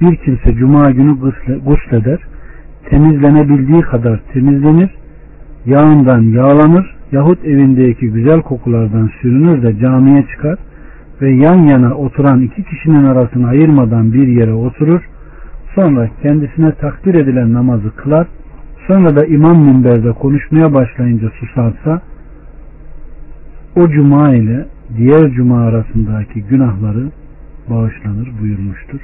bir 0.00 0.16
kimse 0.16 0.54
Cuma 0.54 0.90
günü 0.90 1.16
gusleder 1.64 2.18
temizlenebildiği 2.90 3.80
kadar 3.80 4.20
temizlenir 4.32 4.90
yağından 5.66 6.22
yağlanır 6.22 6.96
yahut 7.12 7.44
evindeki 7.44 8.10
güzel 8.10 8.42
kokulardan 8.42 9.10
sürünür 9.22 9.62
de 9.62 9.78
camiye 9.78 10.26
çıkar 10.26 10.58
ve 11.22 11.30
yan 11.30 11.56
yana 11.56 11.94
oturan 11.94 12.40
iki 12.40 12.64
kişinin 12.64 13.04
arasını 13.04 13.48
ayırmadan 13.48 14.12
bir 14.12 14.26
yere 14.26 14.52
oturur. 14.52 15.00
Sonra 15.74 16.08
kendisine 16.22 16.72
takdir 16.72 17.14
edilen 17.14 17.52
namazı 17.52 17.96
kılar. 17.96 18.26
Sonra 18.86 19.16
da 19.16 19.26
imam 19.26 19.58
minberde 19.58 20.12
konuşmaya 20.12 20.74
başlayınca 20.74 21.30
susarsa 21.40 22.02
o 23.78 23.88
cuma 23.88 24.34
ile 24.34 24.66
diğer 24.96 25.30
cuma 25.30 25.60
arasındaki 25.60 26.42
günahları 26.42 27.10
bağışlanır 27.70 28.28
buyurmuştur. 28.40 29.00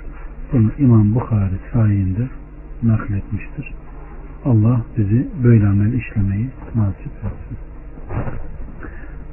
Bunu 0.52 0.70
İmam 0.78 1.14
Bukhari 1.14 1.58
sayinde 1.72 2.28
nakletmiştir. 2.82 3.74
Allah 4.44 4.80
bizi 4.98 5.28
böyle 5.44 5.66
amel 5.66 5.92
işlemeyi 5.92 6.48
nasip 6.74 7.06
etsin. 7.06 7.58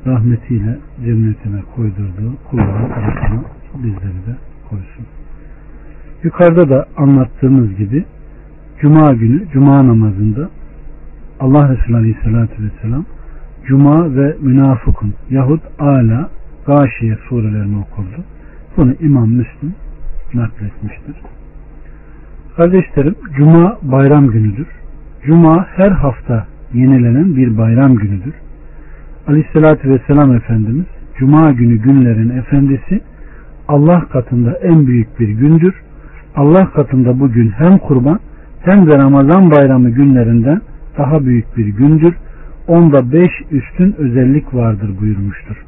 Rahmetiyle 0.06 0.78
cennetine 1.06 1.62
koydurduğu 1.76 2.34
kulların 2.50 2.90
arasına 2.90 3.44
bizleri 3.76 4.26
de 4.28 4.36
koysun. 4.70 5.06
Yukarıda 6.24 6.70
da 6.70 6.86
anlattığımız 6.98 7.76
gibi 7.76 8.06
Cuma 8.82 9.14
günü 9.14 9.48
Cuma 9.54 9.88
namazında 9.88 10.50
Allah 11.40 11.70
Resulü 11.70 11.96
Aleyhisselatü 11.96 12.64
Vesselam 12.64 13.06
Cuma 13.68 14.16
ve 14.16 14.36
Münafıkun 14.42 15.14
yahut 15.30 15.62
Ala 15.80 16.30
Gâşiye 16.68 17.18
surelerini 17.30 17.78
okurdu. 17.78 18.24
Bunu 18.78 18.94
İmam 19.00 19.30
Müslim 19.30 19.76
nakletmiştir. 20.34 21.16
Kardeşlerim 22.58 23.16
Cuma 23.38 23.78
bayram 23.82 24.28
günüdür. 24.28 24.68
Cuma 25.26 25.68
her 25.76 25.92
hafta 25.92 26.48
yenilenen 26.74 27.36
bir 27.36 27.58
bayram 27.58 27.96
günüdür. 27.96 28.34
Aleyhissalatü 29.28 29.90
Vesselam 29.90 30.36
Efendimiz 30.36 30.86
Cuma 31.18 31.52
günü 31.52 31.76
günlerin 31.76 32.30
efendisi 32.30 33.02
Allah 33.68 34.06
katında 34.10 34.52
en 34.52 34.88
büyük 34.88 35.20
bir 35.20 35.30
gündür. 35.30 35.74
Allah 36.36 36.72
katında 36.72 37.20
bugün 37.20 37.50
hem 37.50 37.78
kurban 37.78 38.20
hem 38.62 38.92
de 38.92 38.98
Ramazan 38.98 39.52
bayramı 39.52 39.90
günlerinden 39.90 40.62
daha 40.98 41.26
büyük 41.26 41.58
bir 41.58 41.66
gündür. 41.66 42.16
Onda 42.68 43.12
beş 43.12 43.32
üstün 43.52 43.96
özellik 43.98 44.54
vardır 44.54 44.90
buyurmuştur. 45.02 45.66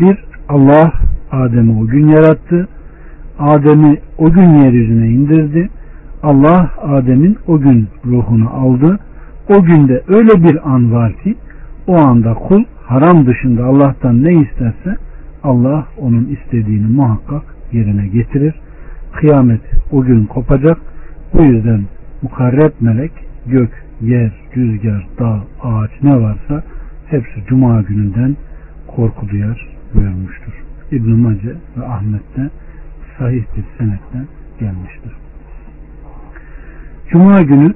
Bir, 0.00 0.24
Allah 0.48 0.92
Adem'i 1.30 1.82
o 1.82 1.86
gün 1.86 2.08
yarattı. 2.08 2.68
Adem'i 3.38 3.98
o 4.18 4.32
gün 4.32 4.48
yeryüzüne 4.48 5.08
indirdi. 5.08 5.70
Allah 6.22 6.70
Adem'in 6.82 7.38
o 7.46 7.58
gün 7.60 7.88
ruhunu 8.06 8.50
aldı. 8.50 8.98
O 9.48 9.62
günde 9.62 10.02
öyle 10.08 10.44
bir 10.44 10.70
an 10.74 10.92
var 10.92 11.12
ki 11.12 11.34
o 11.86 11.96
anda 11.96 12.34
kul 12.34 12.64
haram 12.86 13.26
dışında 13.26 13.64
Allah'tan 13.64 14.24
ne 14.24 14.34
isterse 14.34 14.96
Allah 15.42 15.86
onun 15.98 16.24
istediğini 16.24 16.86
muhakkak 16.86 17.42
yerine 17.72 18.06
getirir. 18.06 18.54
Kıyamet 19.12 19.60
o 19.92 20.02
gün 20.02 20.24
kopacak. 20.24 20.78
Bu 21.34 21.42
yüzden 21.42 21.80
mukarreb 22.22 22.72
melek 22.80 23.12
gök, 23.46 23.70
yer, 24.02 24.32
rüzgar, 24.56 25.06
dağ, 25.18 25.40
ağaç 25.62 25.90
ne 26.02 26.20
varsa 26.20 26.62
hepsi 27.06 27.44
cuma 27.48 27.82
gününden 27.82 28.36
korku 28.86 29.28
duyar 29.28 29.68
buyurmuştur. 29.94 30.52
İbn-i 30.92 31.14
Mace 31.14 31.54
ve 31.76 31.84
Ahmet'te 31.86 32.50
sahih 33.18 33.42
bir 33.56 33.64
senetle 33.78 34.26
gelmiştir. 34.60 35.12
Cuma 37.10 37.42
günü 37.42 37.74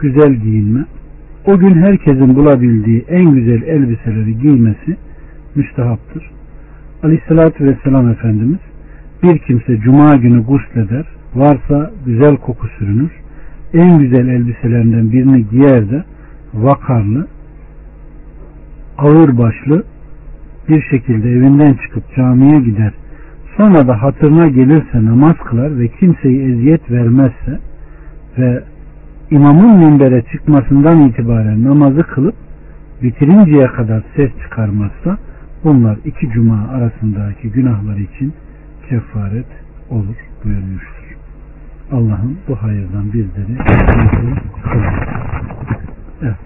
güzel 0.00 0.34
giyinme, 0.34 0.84
o 1.46 1.58
gün 1.58 1.74
herkesin 1.74 2.34
bulabildiği 2.34 3.04
en 3.08 3.30
güzel 3.30 3.62
elbiseleri 3.62 4.38
giymesi 4.38 4.96
müstehaptır. 5.54 6.30
Aleyhissalatü 7.02 7.64
Vesselam 7.64 8.08
Efendimiz 8.08 8.60
bir 9.22 9.38
kimse 9.38 9.78
cuma 9.78 10.16
günü 10.16 10.42
gusleder 10.44 11.06
Varsa 11.34 11.90
güzel 12.06 12.36
koku 12.36 12.68
sürünür. 12.78 13.10
En 13.76 13.98
güzel 13.98 14.28
elbiselerinden 14.28 15.12
birini 15.12 15.48
giyer 15.48 15.90
de 15.90 16.04
vakarlı, 16.54 17.26
ağır 18.98 19.38
başlı 19.38 19.84
bir 20.68 20.82
şekilde 20.82 21.30
evinden 21.30 21.74
çıkıp 21.74 22.04
camiye 22.16 22.60
gider. 22.60 22.92
Sonra 23.56 23.88
da 23.88 24.02
hatırına 24.02 24.48
gelirse 24.48 25.04
namaz 25.04 25.36
kılar 25.36 25.78
ve 25.78 25.88
kimseyi 25.88 26.42
eziyet 26.42 26.90
vermezse 26.90 27.60
ve 28.38 28.62
imamın 29.30 29.78
minbere 29.78 30.22
çıkmasından 30.32 31.08
itibaren 31.08 31.64
namazı 31.64 32.02
kılıp 32.02 32.34
bitirinceye 33.02 33.66
kadar 33.66 34.02
ses 34.16 34.30
çıkarmazsa 34.42 35.18
bunlar 35.64 35.98
iki 36.04 36.30
cuma 36.30 36.68
arasındaki 36.68 37.50
günahlar 37.50 37.96
için 37.96 38.32
kefaret 38.88 39.46
olur 39.90 40.16
buyurmuştur. 40.44 40.95
Allah'ın 41.92 42.38
bu 42.48 42.56
hayırdan 42.56 43.12
bizleri. 43.12 43.58
Evet. 46.22 46.36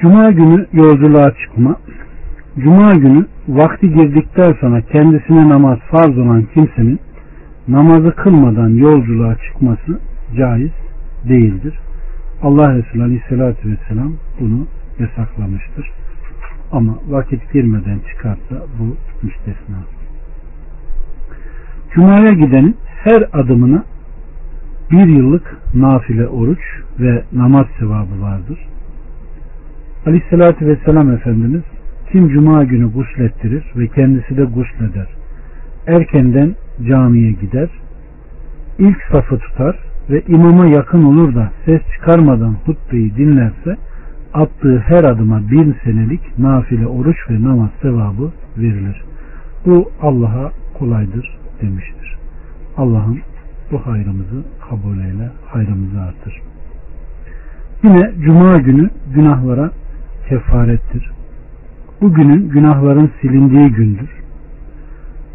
Cuma 0.00 0.30
günü 0.30 0.66
yolculuğa 0.72 1.30
çıkma. 1.34 1.76
Cuma 2.58 2.94
günü 2.94 3.26
vakti 3.48 3.94
girdikten 3.94 4.52
sonra 4.60 4.80
kendisine 4.80 5.48
namaz 5.48 5.78
farz 5.90 6.18
olan 6.18 6.44
kimsenin 6.54 7.00
namazı 7.68 8.14
kılmadan 8.16 8.68
yolculuğa 8.68 9.34
çıkması 9.34 10.00
caiz 10.36 10.72
değildir. 11.28 11.74
Allah 12.42 12.74
Resulü 12.74 13.02
Aleyhisselatü 13.02 13.70
Vesselam 13.70 14.12
bunu 14.40 14.66
yasaklamıştır. 14.98 15.90
Ama 16.72 16.98
vakit 17.08 17.52
girmeden 17.52 17.98
çıkarsa 18.10 18.66
bu 18.78 18.96
müstesna. 19.22 19.76
Cuma'ya 21.94 22.32
gidenin 22.32 22.76
her 23.04 23.24
adımına 23.32 23.84
bir 24.90 25.06
yıllık 25.06 25.56
nafile 25.74 26.26
oruç 26.26 26.60
ve 27.00 27.24
namaz 27.32 27.66
sevabı 27.78 28.22
vardır. 28.22 28.58
Aleyhissalatü 30.06 30.66
Vesselam 30.66 31.10
Efendimiz 31.10 31.62
kim 32.12 32.28
cuma 32.28 32.64
günü 32.64 32.92
guslettirir 32.92 33.64
ve 33.76 33.88
kendisi 33.88 34.36
de 34.36 34.44
gusleder. 34.44 35.08
Erkenden 35.86 36.54
camiye 36.88 37.32
gider. 37.32 37.68
ilk 38.78 39.02
safı 39.12 39.38
tutar 39.38 39.78
ve 40.10 40.22
imama 40.28 40.66
yakın 40.66 41.02
olur 41.02 41.34
da 41.34 41.50
ses 41.64 41.80
çıkarmadan 41.94 42.56
hutbeyi 42.64 43.16
dinlerse 43.16 43.76
attığı 44.34 44.78
her 44.78 45.04
adıma 45.04 45.40
bin 45.50 45.76
senelik 45.84 46.38
nafile 46.38 46.86
oruç 46.86 47.16
ve 47.30 47.42
namaz 47.42 47.70
sevabı 47.82 48.32
verilir. 48.58 49.02
Bu 49.66 49.90
Allah'a 50.02 50.52
kolaydır 50.78 51.38
demiştir. 51.62 52.01
Allah'ım 52.76 53.20
bu 53.72 53.86
hayrımızı 53.86 54.44
kabul 54.68 54.98
eyle, 54.98 55.30
hayrımızı 55.46 56.00
artır. 56.00 56.42
Yine 57.82 58.12
cuma 58.20 58.58
günü 58.58 58.90
günahlara 59.14 59.70
kefarettir. 60.28 61.10
Bu 62.00 62.14
günün 62.14 62.48
günahların 62.48 63.10
silindiği 63.20 63.68
gündür. 63.68 64.10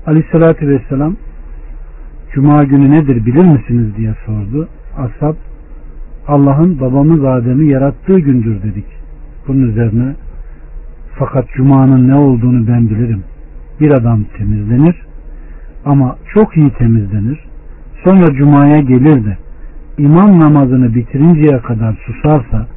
Aleyhissalatü 0.05 0.67
vesselam 0.67 1.15
Cuma 2.33 2.63
günü 2.63 2.91
nedir 2.91 3.25
bilir 3.25 3.45
misiniz 3.45 3.95
diye 3.97 4.15
sordu. 4.25 4.67
Ashab 4.97 5.35
Allah'ın 6.27 6.79
babamız 6.79 7.25
Adem'i 7.25 7.67
yarattığı 7.67 8.19
gündür 8.19 8.63
dedik. 8.63 8.85
Bunun 9.47 9.71
üzerine 9.71 10.15
fakat 11.15 11.49
Cuma'nın 11.49 12.07
ne 12.07 12.15
olduğunu 12.15 12.67
ben 12.67 12.89
bilirim. 12.89 13.23
Bir 13.79 13.91
adam 13.91 14.23
temizlenir 14.37 15.06
ama 15.87 16.15
çok 16.33 16.57
iyi 16.57 16.69
temizlenir. 16.69 17.39
Sonra 18.03 18.33
Cuma'ya 18.33 18.79
gelir 18.79 19.25
de 19.25 19.37
imam 19.97 20.39
namazını 20.39 20.95
bitirinceye 20.95 21.59
kadar 21.61 21.95
susarsa 22.05 22.67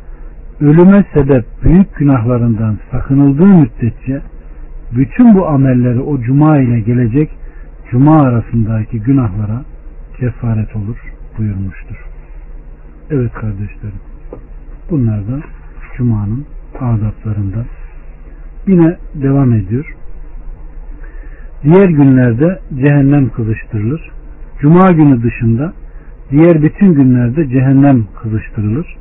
ölüme 0.61 1.05
sebep 1.14 1.44
büyük 1.64 1.96
günahlarından 1.96 2.79
sakınıldığı 2.90 3.46
müddetçe 3.46 4.23
bütün 4.92 5.35
bu 5.35 5.49
amelleri 5.49 6.01
o 6.01 6.20
cuma 6.20 6.59
ile 6.59 6.81
gelecek 6.81 7.31
cuma 7.90 8.23
arasındaki 8.23 9.01
günahlara 9.01 9.64
kefaret 10.18 10.77
olur 10.77 10.99
buyurmuştur. 11.38 11.96
Evet 13.11 13.33
kardeşlerim. 13.33 14.01
Bunlar 14.90 15.18
da 15.18 15.40
cumanın 15.96 16.46
adaplarından. 16.81 17.64
Yine 18.66 18.96
devam 19.14 19.53
ediyor. 19.53 19.96
Diğer 21.62 21.88
günlerde 21.88 22.59
cehennem 22.75 23.29
kızıştırılır. 23.29 24.11
Cuma 24.61 24.90
günü 24.92 25.23
dışında 25.23 25.73
diğer 26.31 26.62
bütün 26.62 26.94
günlerde 26.94 27.49
cehennem 27.49 28.05
kızıştırılır 28.23 28.96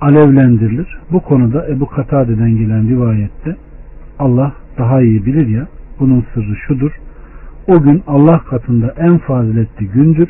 alevlendirilir. 0.00 0.98
Bu 1.12 1.20
konuda 1.20 1.68
Ebu 1.68 1.86
Katade'den 1.86 2.50
gelen 2.58 2.88
rivayette 2.88 3.56
Allah 4.18 4.52
daha 4.78 5.02
iyi 5.02 5.26
bilir 5.26 5.46
ya 5.46 5.66
bunun 6.00 6.24
sırrı 6.34 6.56
şudur. 6.66 6.92
O 7.68 7.82
gün 7.82 8.02
Allah 8.06 8.38
katında 8.38 8.94
en 8.98 9.18
faziletli 9.18 9.88
gündür. 9.88 10.28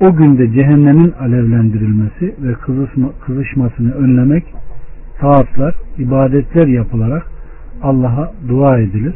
O 0.00 0.16
günde 0.16 0.52
cehennemin 0.52 1.12
alevlendirilmesi 1.20 2.34
ve 2.42 2.52
kızışma, 2.54 3.10
kızışmasını 3.26 3.94
önlemek 3.94 4.44
taatlar, 5.20 5.74
ibadetler 5.98 6.66
yapılarak 6.66 7.26
Allah'a 7.82 8.32
dua 8.48 8.78
edilir. 8.78 9.14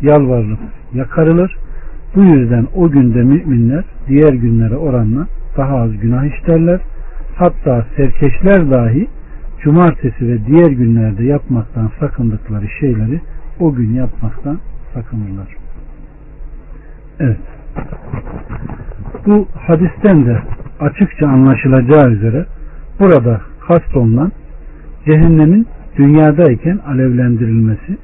Yalvarılıp 0.00 0.58
yakarılır. 0.96 1.56
Bu 2.14 2.24
yüzden 2.24 2.66
o 2.74 2.90
günde 2.90 3.22
müminler 3.22 3.84
diğer 4.08 4.32
günlere 4.32 4.76
oranla 4.76 5.26
daha 5.56 5.76
az 5.76 5.98
günah 5.98 6.24
işlerler. 6.24 6.80
Hatta 7.36 7.86
serkeşler 7.96 8.70
dahi 8.70 9.08
cumartesi 9.62 10.28
ve 10.28 10.46
diğer 10.46 10.70
günlerde 10.70 11.24
yapmaktan 11.24 11.90
sakındıkları 12.00 12.68
şeyleri 12.80 13.20
o 13.60 13.74
gün 13.74 13.94
yapmaktan 13.94 14.58
sakınırlar. 14.94 15.56
Evet. 17.20 17.38
Bu 19.26 19.48
hadisten 19.54 20.26
de 20.26 20.38
açıkça 20.80 21.28
anlaşılacağı 21.28 22.10
üzere 22.10 22.46
burada 23.00 23.40
kast 23.68 23.96
olunan 23.96 24.32
cehennemin 25.06 25.66
dünyadayken 25.96 26.78
alevlendirilmesi 26.86 27.98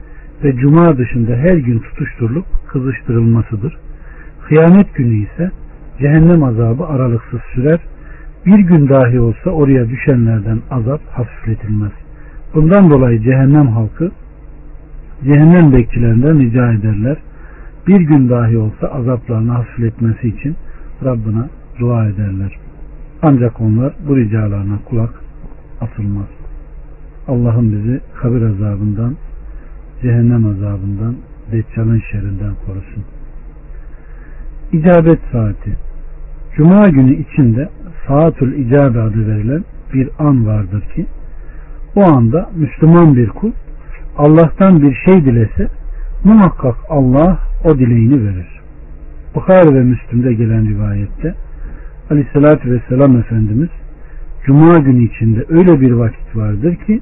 ve 0.45 0.57
cuma 0.57 0.99
dışında 0.99 1.37
her 1.37 1.57
gün 1.57 1.79
tutuşturulup 1.79 2.45
kızıştırılmasıdır. 2.69 3.77
Kıyamet 4.49 4.95
günü 4.95 5.15
ise 5.15 5.51
cehennem 5.99 6.43
azabı 6.43 6.87
aralıksız 6.87 7.41
sürer 7.55 7.81
bir 8.47 8.59
gün 8.59 8.89
dahi 8.89 9.21
olsa 9.21 9.51
oraya 9.51 9.89
düşenlerden 9.89 10.59
azap 10.71 11.01
hafifletilmez. 11.11 11.93
Bundan 12.55 12.91
dolayı 12.91 13.23
cehennem 13.23 13.67
halkı 13.67 14.11
cehennem 15.25 15.73
bekçilerinden 15.73 16.41
rica 16.41 16.73
ederler. 16.73 17.17
Bir 17.87 18.01
gün 18.01 18.29
dahi 18.29 18.59
olsa 18.59 18.87
azaplarını 18.87 19.53
hafifletmesi 19.53 20.29
için 20.29 20.57
Rabbına 21.05 21.49
dua 21.81 22.07
ederler. 22.07 22.59
Ancak 23.23 23.61
onlar 23.61 23.95
bu 24.09 24.17
ricalarına 24.17 24.79
kulak 24.85 25.15
asılmaz. 25.81 26.27
Allah'ım 27.29 27.73
bizi 27.73 28.01
kabir 28.23 28.43
azabından, 28.43 29.17
cehennem 30.03 30.47
azabından, 30.47 31.17
Deccal'ın 31.53 32.03
şerrinden 32.11 32.55
korusun. 32.67 33.05
İcabet 34.73 35.19
saati 35.33 35.77
Cuma 36.57 36.89
günü 36.89 37.15
içinde 37.15 37.69
saatül 38.07 38.67
icabe 38.67 39.01
adı 39.01 39.29
verilen 39.29 39.65
bir 39.95 40.09
an 40.19 40.47
vardır 40.47 40.83
ki 40.95 41.07
o 41.97 42.03
anda 42.03 42.51
Müslüman 42.57 43.17
bir 43.17 43.29
kul 43.29 43.53
Allah'tan 44.19 44.83
bir 44.83 44.95
şey 44.95 45.25
dilese 45.25 45.69
muhakkak 46.25 46.77
Allah 46.89 47.39
o 47.65 47.79
dileğini 47.79 48.25
verir. 48.25 48.61
Bukhari 49.35 49.75
ve 49.75 49.81
Müslüm'de 49.81 50.35
gelen 50.35 50.69
rivayette 50.69 51.35
Aleyhisselatü 52.11 52.71
Vesselam 52.71 53.17
Efendimiz 53.17 53.69
Cuma 54.45 54.79
günü 54.79 55.05
içinde 55.05 55.45
öyle 55.49 55.81
bir 55.81 55.93
vakit 55.93 56.37
vardır 56.37 56.77
ki 56.77 57.01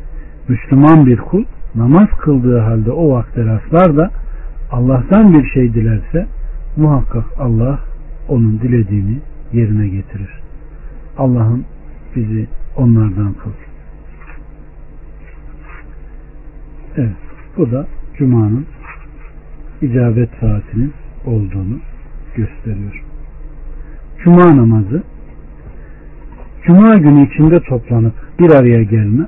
Müslüman 0.48 1.06
bir 1.06 1.16
kul 1.16 1.44
namaz 1.74 2.08
kıldığı 2.18 2.58
halde 2.58 2.90
o 2.90 3.10
vakte 3.10 3.44
rastlar 3.44 3.96
da 3.96 4.10
Allah'tan 4.70 5.32
bir 5.34 5.50
şey 5.50 5.74
dilerse 5.74 6.26
muhakkak 6.76 7.24
Allah 7.38 7.78
onun 8.28 8.60
dilediğini 8.60 9.18
yerine 9.52 9.88
getirir. 9.88 10.30
Allah'ım 11.18 11.64
bizi 12.16 12.46
onlardan 12.76 13.32
kıl. 13.32 13.50
Evet, 16.96 17.16
bu 17.56 17.70
da 17.70 17.86
Cuma'nın 18.18 18.66
icabet 19.82 20.30
saatinin 20.40 20.92
olduğunu 21.26 21.78
gösteriyor. 22.36 23.04
Cuma 24.24 24.56
namazı 24.56 25.02
Cuma 26.66 26.96
günü 26.96 27.26
içinde 27.26 27.60
toplanıp 27.60 28.14
bir 28.38 28.50
araya 28.50 28.82
gelme, 28.82 29.26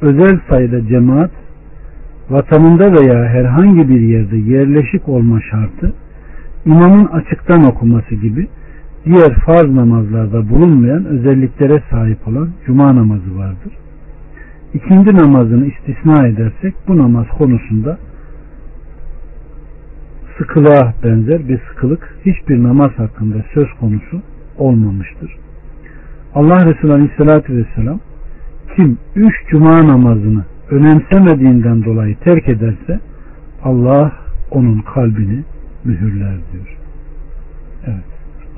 özel 0.00 0.40
sayıda 0.50 0.86
cemaat, 0.86 1.30
vatanında 2.30 2.92
veya 2.92 3.24
herhangi 3.24 3.88
bir 3.88 4.00
yerde 4.00 4.36
yerleşik 4.36 5.08
olma 5.08 5.40
şartı, 5.50 5.92
imamın 6.66 7.06
açıktan 7.06 7.64
okuması 7.64 8.14
gibi 8.14 8.48
diğer 9.04 9.34
farz 9.34 9.70
namazlarda 9.70 10.48
bulunmayan 10.48 11.04
özelliklere 11.04 11.82
sahip 11.90 12.28
olan 12.28 12.50
cuma 12.66 12.96
namazı 12.96 13.38
vardır. 13.38 13.72
İkindi 14.74 15.14
namazını 15.14 15.66
istisna 15.66 16.26
edersek 16.26 16.74
bu 16.88 16.98
namaz 16.98 17.26
konusunda 17.38 17.98
sıkılığa 20.38 20.94
benzer 21.04 21.48
bir 21.48 21.60
sıkılık 21.68 22.14
hiçbir 22.24 22.62
namaz 22.62 22.90
hakkında 22.96 23.36
söz 23.54 23.68
konusu 23.80 24.22
olmamıştır. 24.58 25.36
Allah 26.34 26.66
Resulü 26.66 26.92
Aleyhisselatü 26.92 27.56
Vesselam 27.56 28.00
kim 28.78 28.98
üç 29.16 29.34
cuma 29.50 29.88
namazını 29.88 30.44
önemsemediğinden 30.70 31.84
dolayı 31.84 32.16
terk 32.16 32.48
ederse 32.48 33.00
Allah 33.62 34.12
onun 34.50 34.80
kalbini 34.80 35.44
mühürler 35.84 36.36
diyor. 36.52 36.76
Evet. 37.86 38.04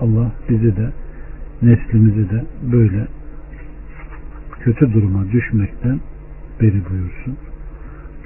Allah 0.01 0.31
bizi 0.49 0.77
de 0.77 0.91
neslimizi 1.63 2.31
de 2.31 2.45
böyle 2.73 3.07
kötü 4.61 4.93
duruma 4.93 5.33
düşmekten 5.33 6.01
beri 6.61 6.83
buyursun. 6.91 7.37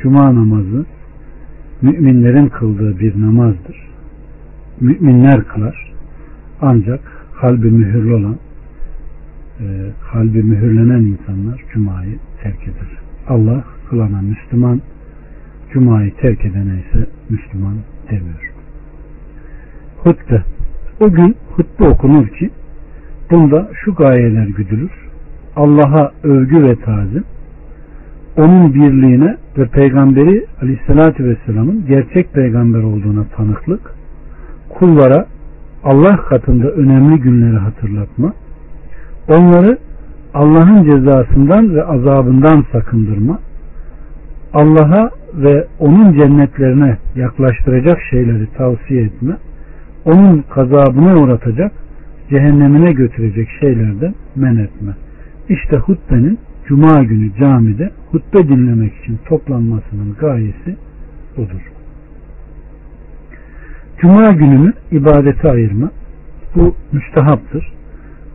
Cuma 0.02 0.35
namazı 0.35 0.87
müminlerin 1.83 2.46
kıldığı 2.46 2.98
bir 2.98 3.20
namazdır. 3.20 3.88
Müminler 4.80 5.44
kılar. 5.44 5.92
Ancak 6.61 7.00
kalbi 7.40 7.70
mühürlü 7.70 8.14
olan 8.14 8.37
e, 9.60 9.64
kalbi 10.12 10.42
mühürlenen 10.42 11.00
insanlar 11.00 11.64
Cuma'yı 11.72 12.18
terk 12.42 12.62
eder. 12.62 12.98
Allah 13.28 13.64
kılana 13.90 14.22
Müslüman, 14.22 14.80
Cuma'yı 15.72 16.14
terk 16.14 16.44
edene 16.44 16.82
ise 16.88 17.06
Müslüman 17.30 17.74
demiyor. 18.10 18.52
Hutbe. 19.98 20.42
O 21.00 21.10
gün 21.10 21.36
hutbe 21.56 21.84
okunur 21.84 22.28
ki 22.28 22.50
bunda 23.30 23.70
şu 23.84 23.94
gayeler 23.94 24.46
güdülür. 24.46 24.90
Allah'a 25.56 26.12
övgü 26.22 26.62
ve 26.62 26.76
tazim, 26.76 27.24
onun 28.36 28.74
birliğine 28.74 29.36
ve 29.58 29.66
peygamberi 29.66 30.46
aleyhissalatü 30.62 31.24
vesselamın 31.24 31.86
gerçek 31.88 32.32
peygamber 32.32 32.82
olduğuna 32.82 33.24
tanıklık, 33.36 33.94
kullara 34.68 35.26
Allah 35.84 36.16
katında 36.16 36.70
önemli 36.70 37.20
günleri 37.20 37.56
hatırlatma, 37.56 38.32
onları 39.28 39.78
Allah'ın 40.34 40.84
cezasından 40.84 41.74
ve 41.74 41.84
azabından 41.84 42.64
sakındırma, 42.72 43.38
Allah'a 44.54 45.10
ve 45.34 45.66
onun 45.78 46.12
cennetlerine 46.12 46.98
yaklaştıracak 47.14 47.98
şeyleri 48.10 48.46
tavsiye 48.56 49.02
etme, 49.02 49.37
onun 50.04 50.44
gazabına 50.54 51.16
uğratacak, 51.16 51.72
cehennemine 52.30 52.92
götürecek 52.92 53.48
şeylerden 53.60 54.14
men 54.37 54.56
etme. 54.56 54.92
İşte 55.48 55.76
hutbenin 55.76 56.38
Cuma 56.66 57.02
günü 57.02 57.34
camide 57.40 57.90
hutbe 58.10 58.48
dinlemek 58.48 58.92
için 58.96 59.18
toplanmasının 59.24 60.16
gayesi 60.20 60.76
budur. 61.37 61.72
Cuma 64.00 64.30
gününü 64.30 64.72
ibadete 64.92 65.50
ayırma 65.50 65.90
bu 66.56 66.74
müstehaptır. 66.92 67.72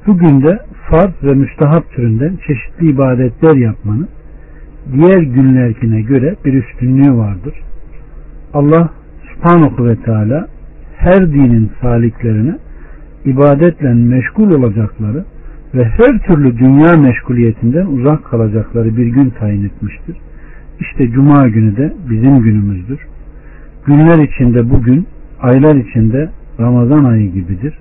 Bugün 0.07 0.41
de 0.41 0.59
farz 0.89 1.23
ve 1.23 1.33
müstehap 1.33 1.91
türünden 1.91 2.37
çeşitli 2.47 2.89
ibadetler 2.89 3.55
yapmanın 3.55 4.07
diğer 4.93 5.21
günlerkine 5.21 6.01
göre 6.01 6.35
bir 6.45 6.53
üstünlüğü 6.53 7.17
vardır. 7.17 7.53
Allah 8.53 8.89
subhanahu 9.33 9.85
ve 9.85 9.95
teala 9.95 10.47
her 10.97 11.31
dinin 11.31 11.71
saliklerine 11.81 12.55
ibadetle 13.25 13.93
meşgul 13.93 14.51
olacakları 14.51 15.25
ve 15.75 15.85
her 15.85 16.19
türlü 16.19 16.57
dünya 16.57 16.95
meşguliyetinden 16.95 17.85
uzak 17.85 18.25
kalacakları 18.25 18.97
bir 18.97 19.07
gün 19.07 19.29
tayin 19.29 19.65
etmiştir. 19.65 20.17
İşte 20.79 21.11
cuma 21.11 21.47
günü 21.47 21.77
de 21.77 21.93
bizim 22.09 22.39
günümüzdür. 22.39 22.99
Günler 23.85 24.23
içinde 24.23 24.69
bugün, 24.69 25.07
aylar 25.41 25.75
içinde 25.75 26.29
Ramazan 26.59 27.03
ayı 27.03 27.31
gibidir. 27.31 27.79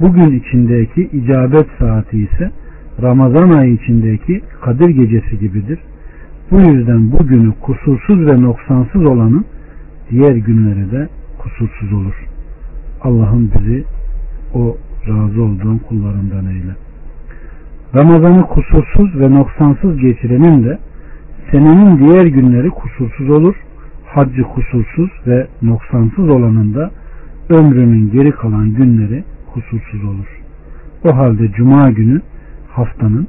Bugün 0.00 0.40
içindeki 0.40 1.02
icabet 1.12 1.66
saati 1.78 2.18
ise 2.18 2.50
Ramazan 3.02 3.50
ayı 3.50 3.72
içindeki 3.72 4.42
Kadir 4.60 4.88
gecesi 4.88 5.38
gibidir. 5.38 5.78
Bu 6.50 6.60
yüzden 6.60 7.12
bu 7.12 7.26
günü 7.26 7.52
kusursuz 7.60 8.26
ve 8.26 8.42
noksansız 8.42 9.06
olanın 9.06 9.44
diğer 10.10 10.34
günleri 10.34 10.90
de 10.90 11.08
kusursuz 11.38 11.92
olur. 11.92 12.14
Allah'ın 13.02 13.50
bizi 13.58 13.84
o 14.54 14.76
razı 15.08 15.42
olduğun 15.42 15.78
kullarından 15.78 16.46
eyle. 16.46 16.74
Ramazan'ı 17.94 18.42
kusursuz 18.42 19.20
ve 19.20 19.30
noksansız 19.30 19.96
geçirenin 19.96 20.64
de 20.64 20.78
senenin 21.50 21.98
diğer 21.98 22.26
günleri 22.26 22.70
kusursuz 22.70 23.30
olur. 23.30 23.54
Haccı 24.06 24.42
kusursuz 24.42 25.10
ve 25.26 25.46
noksansız 25.62 26.28
olanın 26.28 26.74
da 26.74 26.90
ömrünün 27.48 28.10
geri 28.10 28.30
kalan 28.30 28.74
günleri 28.74 29.24
kusursuz 29.54 30.04
olur. 30.04 30.40
O 31.04 31.16
halde 31.16 31.52
cuma 31.52 31.90
günü 31.90 32.20
haftanın, 32.68 33.28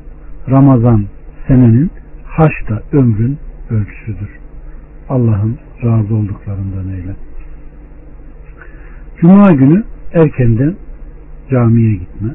Ramazan 0.50 1.06
senenin, 1.48 1.92
haç 2.26 2.52
da 2.70 2.84
ömrün 2.92 3.38
ölçüsüdür. 3.70 4.30
Allah'ın 5.10 5.58
razı 5.84 6.16
olduklarından 6.16 6.90
eyle. 6.90 7.16
Cuma 9.22 9.52
günü 9.52 9.84
erkenden 10.14 10.76
camiye 11.52 11.94
gitme. 11.94 12.30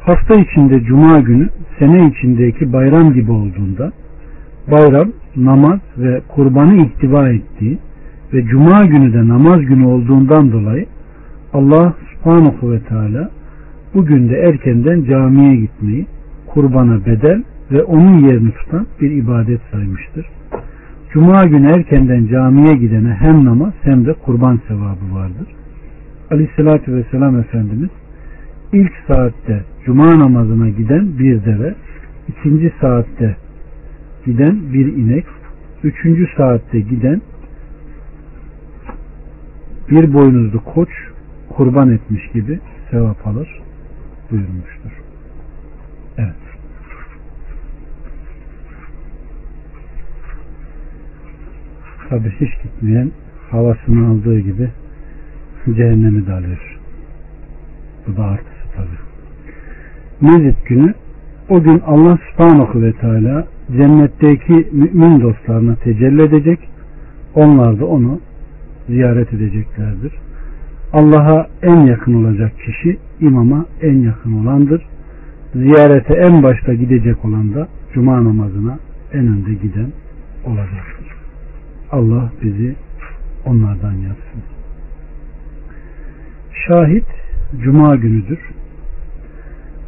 Hafta 0.00 0.34
içinde 0.34 0.80
cuma 0.80 1.20
günü 1.20 1.48
sene 1.78 2.08
içindeki 2.08 2.72
bayram 2.72 3.12
gibi 3.12 3.32
olduğunda 3.32 3.92
bayram, 4.70 5.12
namaz 5.36 5.80
ve 5.98 6.20
kurbanı 6.28 6.76
ihtiva 6.76 7.28
ettiği 7.28 7.78
ve 8.32 8.44
cuma 8.44 8.84
günü 8.84 9.12
de 9.12 9.28
namaz 9.28 9.60
günü 9.60 9.86
olduğundan 9.86 10.52
dolayı 10.52 10.86
Allah 11.56 11.94
subhanahu 12.12 12.72
ve 12.72 12.80
teala 12.80 13.30
bugün 13.94 14.28
de 14.28 14.36
erkenden 14.36 15.04
camiye 15.04 15.56
gitmeyi 15.56 16.06
kurbana 16.46 17.06
bedel 17.06 17.42
ve 17.72 17.82
onun 17.82 18.18
yerini 18.18 18.52
tutan 18.52 18.86
bir 19.00 19.10
ibadet 19.10 19.60
saymıştır. 19.72 20.26
Cuma 21.12 21.44
günü 21.44 21.66
erkenden 21.66 22.26
camiye 22.26 22.76
gidene 22.76 23.12
hem 23.12 23.44
namaz 23.44 23.72
hem 23.82 24.06
de 24.06 24.12
kurban 24.12 24.60
sevabı 24.68 25.14
vardır. 25.14 25.48
Aleyhissalatü 26.30 26.94
vesselam 26.94 27.40
Efendimiz 27.40 27.90
ilk 28.72 28.92
saatte 29.08 29.64
cuma 29.84 30.18
namazına 30.18 30.68
giden 30.68 31.18
bir 31.18 31.44
deve, 31.44 31.74
ikinci 32.28 32.72
saatte 32.80 33.36
giden 34.24 34.60
bir 34.72 34.96
inek, 34.96 35.24
üçüncü 35.84 36.26
saatte 36.36 36.80
giden 36.80 37.20
bir 39.90 40.14
boynuzlu 40.14 40.64
koç 40.64 40.88
kurban 41.56 41.90
etmiş 41.90 42.28
gibi 42.32 42.60
sevap 42.90 43.26
alır 43.26 43.62
buyurmuştur. 44.30 44.90
Evet. 46.18 46.34
Tabi 52.08 52.30
hiç 52.40 52.62
gitmeyen 52.62 53.10
havasını 53.50 54.08
aldığı 54.08 54.38
gibi 54.38 54.70
cehennemi 55.66 56.26
de 56.26 56.32
alıyor. 56.32 56.78
Bu 58.06 58.16
da 58.16 58.24
artısı 58.24 58.74
tabi. 58.76 58.96
Mezit 60.20 60.66
günü 60.66 60.94
o 61.48 61.62
gün 61.62 61.82
Allah 61.86 62.18
subhanahu 62.30 62.82
ve 62.82 62.92
teala 62.92 63.46
cennetteki 63.76 64.68
mümin 64.72 65.20
dostlarına 65.20 65.76
tecelli 65.76 66.22
edecek. 66.22 66.58
Onlar 67.34 67.80
da 67.80 67.86
onu 67.86 68.20
ziyaret 68.88 69.32
edeceklerdir. 69.32 70.25
Allah'a 70.92 71.46
en 71.62 71.76
yakın 71.76 72.24
olacak 72.24 72.52
kişi 72.66 72.98
imama 73.20 73.66
en 73.82 73.94
yakın 73.94 74.32
olandır. 74.32 74.82
Ziyarete 75.54 76.14
en 76.14 76.42
başta 76.42 76.74
gidecek 76.74 77.24
olan 77.24 77.54
da 77.54 77.68
cuma 77.94 78.24
namazına 78.24 78.78
en 79.12 79.26
önde 79.26 79.54
giden 79.54 79.92
olacaktır. 80.44 81.06
Allah 81.92 82.32
bizi 82.42 82.74
onlardan 83.46 83.92
yapsın. 83.92 84.42
Şahit 86.68 87.06
cuma 87.64 87.96
günüdür. 87.96 88.38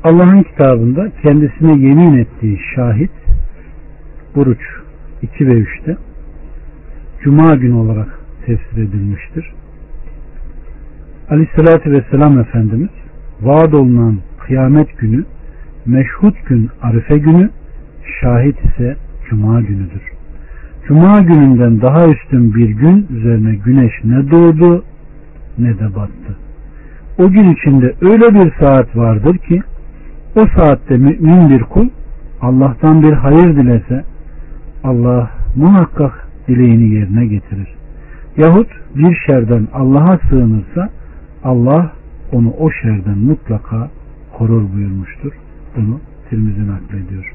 Allah'ın 0.04 0.42
kitabında 0.42 1.10
kendisine 1.22 1.86
yemin 1.88 2.18
ettiği 2.18 2.58
şahit 2.74 3.10
Buruç 4.34 4.60
2 5.22 5.46
ve 5.46 5.52
3'te 5.52 5.96
Cuma 7.22 7.54
günü 7.54 7.74
olarak 7.74 8.18
tefsir 8.46 8.76
edilmiştir. 8.76 9.52
Aleyhissalatü 11.30 11.92
Vesselam 11.92 12.38
Efendimiz 12.38 12.88
vaad 13.40 13.72
olunan 13.72 14.18
kıyamet 14.38 14.98
günü 14.98 15.24
meşhut 15.86 16.46
gün 16.46 16.70
Arife 16.82 17.18
günü 17.18 17.50
şahit 18.20 18.56
ise 18.64 18.96
Cuma 19.30 19.60
günüdür. 19.60 20.02
Cuma 20.86 21.20
gününden 21.20 21.80
daha 21.80 22.06
üstün 22.06 22.54
bir 22.54 22.68
gün 22.68 23.06
üzerine 23.10 23.54
güneş 23.54 23.92
ne 24.04 24.30
doğdu 24.30 24.84
ne 25.58 25.78
de 25.78 25.94
battı. 25.94 26.36
O 27.18 27.30
gün 27.30 27.52
içinde 27.52 27.94
öyle 28.00 28.34
bir 28.34 28.52
saat 28.60 28.96
vardır 28.96 29.38
ki 29.38 29.62
o 30.36 30.46
saatte 30.56 30.96
mümin 30.96 31.50
bir 31.50 31.62
kul 31.62 31.88
Allah'tan 32.40 33.02
bir 33.02 33.12
hayır 33.12 33.56
dilese 33.56 34.04
Allah 34.84 35.30
muhakkak 35.56 36.28
dileğini 36.48 36.94
yerine 36.94 37.26
getirir. 37.26 37.74
Yahut 38.36 38.68
bir 38.94 39.18
şerden 39.26 39.68
Allah'a 39.74 40.18
sığınırsa 40.18 40.97
Allah 41.44 41.92
onu 42.32 42.50
o 42.58 42.70
şerden 42.70 43.18
mutlaka 43.18 43.90
korur 44.38 44.62
buyurmuştur. 44.74 45.32
Bunu 45.76 46.00
Tirmizi 46.30 46.68
naklediyor. 46.68 47.32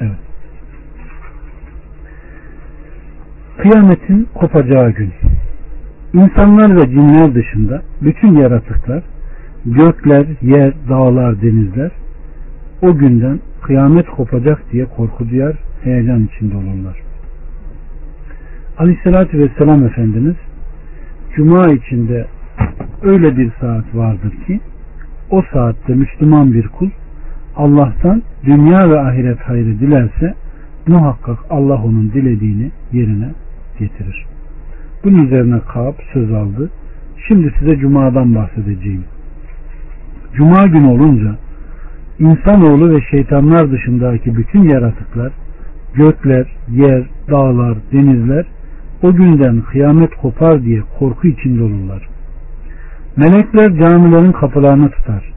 Evet. 0.00 0.18
Kıyametin 3.58 4.28
kopacağı 4.34 4.90
gün. 4.90 5.12
İnsanlar 6.12 6.76
ve 6.76 6.90
cinler 6.90 7.34
dışında 7.34 7.82
bütün 8.02 8.32
yaratıklar, 8.36 9.02
gökler, 9.66 10.26
yer, 10.42 10.74
dağlar, 10.88 11.42
denizler 11.42 11.90
o 12.82 12.96
günden 12.96 13.40
kıyamet 13.62 14.06
kopacak 14.06 14.72
diye 14.72 14.84
korku 14.84 15.30
duyar, 15.30 15.56
heyecan 15.84 16.24
içinde 16.24 16.56
olurlar. 16.56 17.00
Aleyhissalatü 18.78 19.38
Vesselam 19.38 19.84
Efendimiz 19.84 20.36
Cuma 21.36 21.72
içinde 21.72 22.26
öyle 23.02 23.36
bir 23.36 23.52
saat 23.60 23.94
vardır 23.94 24.32
ki 24.46 24.60
o 25.30 25.42
saatte 25.52 25.94
Müslüman 25.94 26.52
bir 26.52 26.68
kul 26.68 26.90
Allah'tan 27.56 28.22
dünya 28.44 28.90
ve 28.90 29.00
ahiret 29.00 29.40
hayrı 29.40 29.80
dilerse 29.80 30.34
muhakkak 30.86 31.38
Allah 31.50 31.82
onun 31.84 32.12
dilediğini 32.12 32.70
yerine 32.92 33.28
getirir. 33.78 34.26
Bunun 35.04 35.26
üzerine 35.26 35.60
Kaab 35.60 35.94
söz 36.12 36.32
aldı. 36.32 36.70
Şimdi 37.28 37.54
size 37.58 37.76
Cuma'dan 37.76 38.34
bahsedeceğim. 38.34 39.04
Cuma 40.34 40.66
günü 40.66 40.86
olunca 40.86 41.36
insanoğlu 42.18 42.94
ve 42.96 43.00
şeytanlar 43.10 43.70
dışındaki 43.70 44.36
bütün 44.36 44.62
yaratıklar, 44.62 45.32
gökler, 45.94 46.46
yer, 46.70 47.04
dağlar, 47.30 47.78
denizler 47.92 48.46
o 49.02 49.14
günden 49.14 49.60
kıyamet 49.60 50.14
kopar 50.14 50.62
diye 50.62 50.82
korku 50.98 51.28
içinde 51.28 51.62
olurlar. 51.62 52.08
Melekler 53.16 53.78
camilerin 53.78 54.32
kapılarını 54.32 54.90
tutar. 54.90 55.32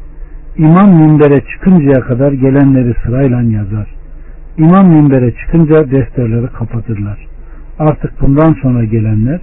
İmam 0.57 0.89
minbere 0.89 1.41
çıkıncaya 1.41 2.01
kadar 2.01 2.31
gelenleri 2.31 2.93
sırayla 3.03 3.41
yazar. 3.41 3.87
İmam 4.57 4.87
minbere 4.87 5.31
çıkınca 5.31 5.91
defterleri 5.91 6.47
kapatırlar. 6.47 7.25
Artık 7.79 8.21
bundan 8.21 8.53
sonra 8.61 8.83
gelenler 8.83 9.41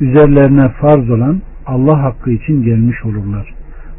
üzerlerine 0.00 0.68
farz 0.68 1.10
olan 1.10 1.40
Allah 1.66 2.02
hakkı 2.02 2.30
için 2.30 2.62
gelmiş 2.62 3.04
olurlar. 3.04 3.54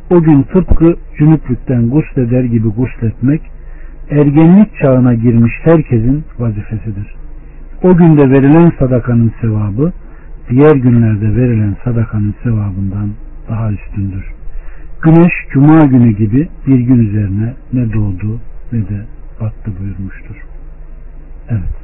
O 0.10 0.22
gün 0.22 0.42
tıpkı 0.42 0.96
cünüplükten 1.18 1.90
gusleder 1.90 2.44
gibi 2.44 2.68
gusletmek 2.68 3.42
ergenlik 4.10 4.76
çağına 4.82 5.14
girmiş 5.14 5.54
herkesin 5.64 6.24
vazifesidir. 6.40 7.16
O 7.84 7.98
günde 7.98 8.30
verilen 8.30 8.72
sadakanın 8.80 9.32
sevabı 9.42 9.92
diğer 10.50 10.76
günlerde 10.76 11.36
verilen 11.36 11.76
sadakanın 11.84 12.36
sevabından 12.44 13.10
daha 13.50 13.72
üstündür. 13.72 14.26
Güneş 15.02 15.34
cuma 15.54 15.86
günü 15.86 16.12
gibi 16.12 16.50
bir 16.68 16.80
gün 16.80 17.08
üzerine 17.08 17.54
ne 17.74 17.94
doğdu 17.94 18.40
ne 18.72 18.80
de 18.80 19.06
battı 19.42 19.72
buyurmuştur. 19.80 20.46
Evet. 21.50 21.76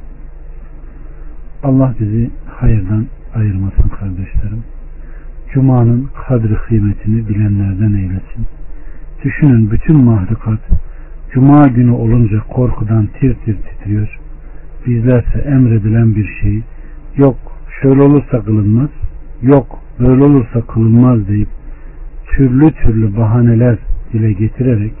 Allah 1.62 1.94
bizi 2.00 2.30
hayırdan 2.46 3.06
ayırmasın 3.34 3.88
kardeşlerim. 3.88 4.64
Cuma'nın 5.52 6.08
kadri 6.26 6.54
kıymetini 6.54 7.28
bilenlerden 7.28 7.94
eylesin. 7.94 8.46
Düşünün 9.24 9.70
bütün 9.70 9.96
mahlukat 9.96 10.60
Cuma 11.32 11.66
günü 11.66 11.90
olunca 11.90 12.40
korkudan 12.48 13.06
tir 13.06 13.34
tir 13.34 13.56
titriyor. 13.56 14.18
Bizlerse 14.86 15.38
emredilen 15.38 16.14
bir 16.14 16.38
şey 16.42 16.62
yok 17.16 17.36
şöyle 17.82 18.02
olursa 18.02 18.40
kılınmaz, 18.40 18.90
yok 19.42 19.81
böyle 19.98 20.24
olursa 20.24 20.60
kılınmaz 20.60 21.28
deyip 21.28 21.48
türlü 22.26 22.72
türlü 22.72 23.16
bahaneler 23.16 23.78
dile 24.12 24.32
getirerek 24.32 24.92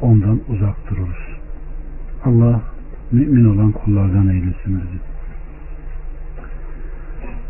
ondan 0.00 0.40
uzak 0.48 0.90
dururuz. 0.90 1.38
Allah 2.24 2.60
mümin 3.12 3.44
olan 3.44 3.72
kullardan 3.72 4.28
eylesin 4.28 4.54
bizi. 4.66 4.98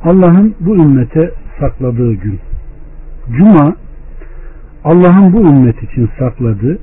Allah'ın 0.05 0.55
bu 0.61 0.76
ümmete 0.76 1.30
sakladığı 1.61 2.12
gün. 2.12 2.39
Cuma 3.37 3.76
Allah'ın 4.85 5.32
bu 5.32 5.41
ümmet 5.41 5.82
için 5.82 6.11
sakladığı 6.18 6.78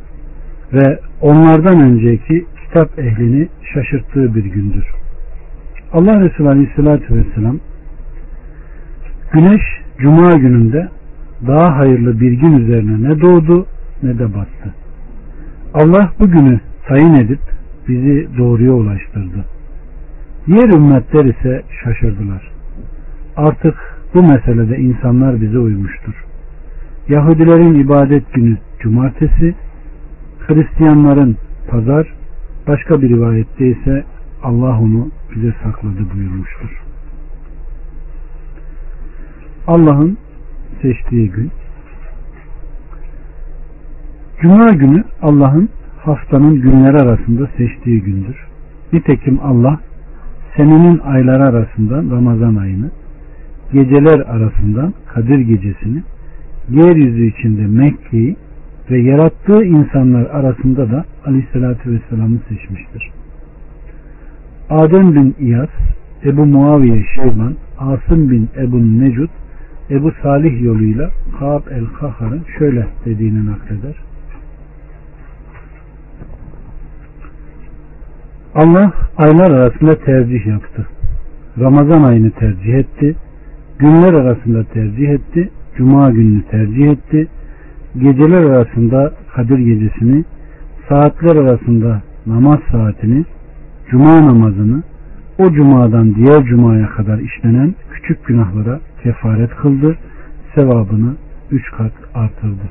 ve 0.74 1.00
onlardan 1.22 1.82
önceki 1.82 2.46
kitap 2.64 3.00
ehlini 3.00 3.48
şaşırttığı 3.74 4.36
bir 4.36 4.46
gündür. 4.46 4.86
Allah 5.94 6.22
Resulü 6.22 6.48
Aleyhisselatü 6.48 7.16
Vesselam 7.16 7.60
Güneş 9.32 9.62
Cuma 10.02 10.32
gününde 10.32 10.90
daha 11.48 11.78
hayırlı 11.78 12.20
bir 12.20 12.32
gün 12.32 12.54
üzerine 12.54 13.10
ne 13.10 13.22
doğdu 13.22 13.66
ne 14.04 14.20
de 14.20 14.34
battı. 14.34 14.74
Allah 15.74 16.12
bu 16.20 16.28
günü 16.32 16.60
tayin 16.88 17.14
edip 17.14 17.40
bizi 17.88 18.28
doğruya 18.38 18.74
ulaştırdı. 18.74 19.46
Diğer 20.48 20.70
ümmetler 20.70 21.26
ise 21.26 21.64
şaşırdılar. 21.84 22.52
Artık 23.38 23.76
bu 24.14 24.22
meselede 24.22 24.78
insanlar 24.78 25.42
bize 25.42 25.60
uymuştur. 25.60 26.26
Yahudilerin 27.10 27.74
ibadet 27.74 28.34
günü 28.34 28.58
cumartesi, 28.80 29.56
Hristiyanların 30.40 31.38
pazar, 31.70 32.14
başka 32.68 33.02
bir 33.02 33.10
rivayette 33.10 33.68
ise 33.68 34.04
Allah 34.44 34.80
onu 34.80 35.10
bize 35.36 35.54
sakladı 35.64 36.00
buyurmuştur. 36.16 36.91
Allah'ın 39.68 40.18
seçtiği 40.82 41.32
gün 41.32 41.52
Cuma 44.42 44.70
günü 44.70 45.04
Allah'ın 45.22 45.70
haftanın 46.00 46.62
günleri 46.62 46.98
arasında 46.98 47.48
seçtiği 47.58 48.02
gündür. 48.02 48.48
Nitekim 48.94 49.40
Allah 49.44 49.80
senenin 50.58 51.00
ayları 51.00 51.44
arasında 51.44 51.96
Ramazan 52.16 52.56
ayını 52.56 52.92
geceler 53.74 54.20
arasından 54.20 54.94
Kadir 55.14 55.40
gecesini 55.40 56.04
yeryüzü 56.70 57.26
içinde 57.26 57.68
Mekke'yi 57.68 58.36
ve 58.92 59.00
yarattığı 59.02 59.64
insanlar 59.64 60.26
arasında 60.26 60.92
da 60.92 61.06
Aleyhisselatü 61.26 61.92
Vesselam'ı 61.92 62.38
seçmiştir. 62.50 63.12
Adem 64.70 65.16
bin 65.16 65.36
İyas, 65.40 65.70
Ebu 66.26 66.46
Muaviye 66.46 67.04
Şeyban, 67.16 67.56
Asım 67.80 68.32
bin 68.32 68.50
Ebu 68.58 69.00
Necud, 69.00 69.30
Ebu 69.92 70.12
Salih 70.24 70.62
yoluyla 70.62 71.12
Kaab 71.40 71.68
el-Kahar'ın 71.72 72.42
şöyle 72.58 72.88
dediğini 73.06 73.46
nakleder. 73.46 73.96
Allah 78.56 78.94
aylar 79.18 79.52
arasında 79.52 79.96
tercih 79.96 80.46
yaptı. 80.46 80.88
Ramazan 81.60 82.04
ayını 82.04 82.32
tercih 82.32 82.74
etti 82.74 83.16
günler 83.80 84.14
arasında 84.14 84.64
tercih 84.64 85.10
etti. 85.10 85.50
Cuma 85.78 86.10
gününü 86.10 86.44
tercih 86.44 86.92
etti. 86.92 87.28
Geceler 87.98 88.44
arasında 88.44 89.14
Kadir 89.36 89.58
gecesini, 89.58 90.26
saatler 90.90 91.36
arasında 91.36 92.02
namaz 92.26 92.60
saatini, 92.72 93.26
cuma 93.90 94.26
namazını, 94.26 94.84
o 95.40 95.52
cumadan 95.52 96.16
diğer 96.16 96.44
cumaya 96.44 96.88
kadar 96.88 97.20
işlenen 97.20 97.76
küçük 97.92 98.26
günahlara 98.26 98.80
kefaret 99.04 99.56
kıldı. 99.56 99.98
Sevabını 100.56 101.16
üç 101.52 101.72
kat 101.72 101.92
artırdı. 102.14 102.70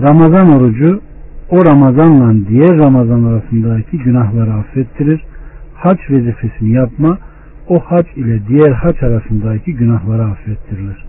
Ramazan 0.00 0.52
orucu 0.56 1.00
o 1.50 1.66
Ramazanla 1.66 2.48
diğer 2.48 2.78
Ramazan 2.78 3.24
arasındaki 3.24 3.98
günahları 3.98 4.52
affettirir. 4.52 5.24
Hac 5.74 5.98
vazifesini 6.10 6.70
yapma 6.70 7.18
o 7.68 7.78
hac 7.78 8.06
ile 8.16 8.40
diğer 8.48 8.72
hac 8.72 9.02
arasındaki 9.02 9.74
günahları 9.74 10.24
affettirilir. 10.24 11.04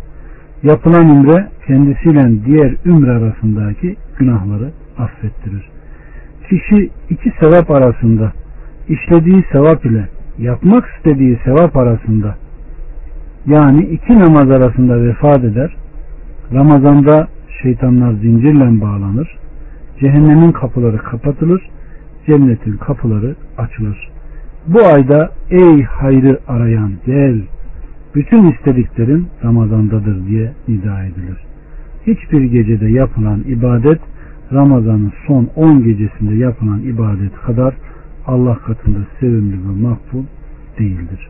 Yapılan 0.63 1.09
ümre 1.09 1.47
kendisiyle 1.67 2.45
diğer 2.45 2.75
ümre 2.85 3.11
arasındaki 3.11 3.95
günahları 4.19 4.71
affettirir. 4.97 5.69
Kişi 6.49 6.89
iki 7.09 7.33
sevap 7.39 7.71
arasında 7.71 8.31
işlediği 8.89 9.43
sevap 9.51 9.85
ile 9.85 10.07
yapmak 10.37 10.85
istediği 10.97 11.39
sevap 11.45 11.77
arasında 11.77 12.35
yani 13.45 13.85
iki 13.85 14.19
namaz 14.19 14.51
arasında 14.51 15.03
vefat 15.03 15.43
eder. 15.43 15.75
Ramazanda 16.53 17.27
şeytanlar 17.63 18.13
zincirle 18.13 18.81
bağlanır. 18.81 19.37
Cehennemin 19.99 20.51
kapıları 20.51 20.97
kapatılır. 20.97 21.61
Cennetin 22.27 22.77
kapıları 22.77 23.35
açılır. 23.57 24.09
Bu 24.67 24.79
ayda 24.95 25.31
ey 25.49 25.83
hayrı 25.83 26.39
arayan 26.47 26.91
gel, 27.05 27.41
bütün 28.15 28.51
istediklerin 28.51 29.27
Ramazan'dadır 29.43 30.27
diye 30.27 30.51
nida 30.67 31.03
edilir. 31.03 31.37
Hiçbir 32.07 32.41
gecede 32.43 32.85
yapılan 32.85 33.39
ibadet 33.47 33.99
Ramazan'ın 34.53 35.13
son 35.27 35.49
10 35.55 35.83
gecesinde 35.83 36.35
yapılan 36.35 36.79
ibadet 36.79 37.33
kadar 37.45 37.73
Allah 38.27 38.55
katında 38.55 38.99
sevimli 39.19 39.53
ve 39.53 39.87
makbul 39.87 40.23
değildir. 40.79 41.29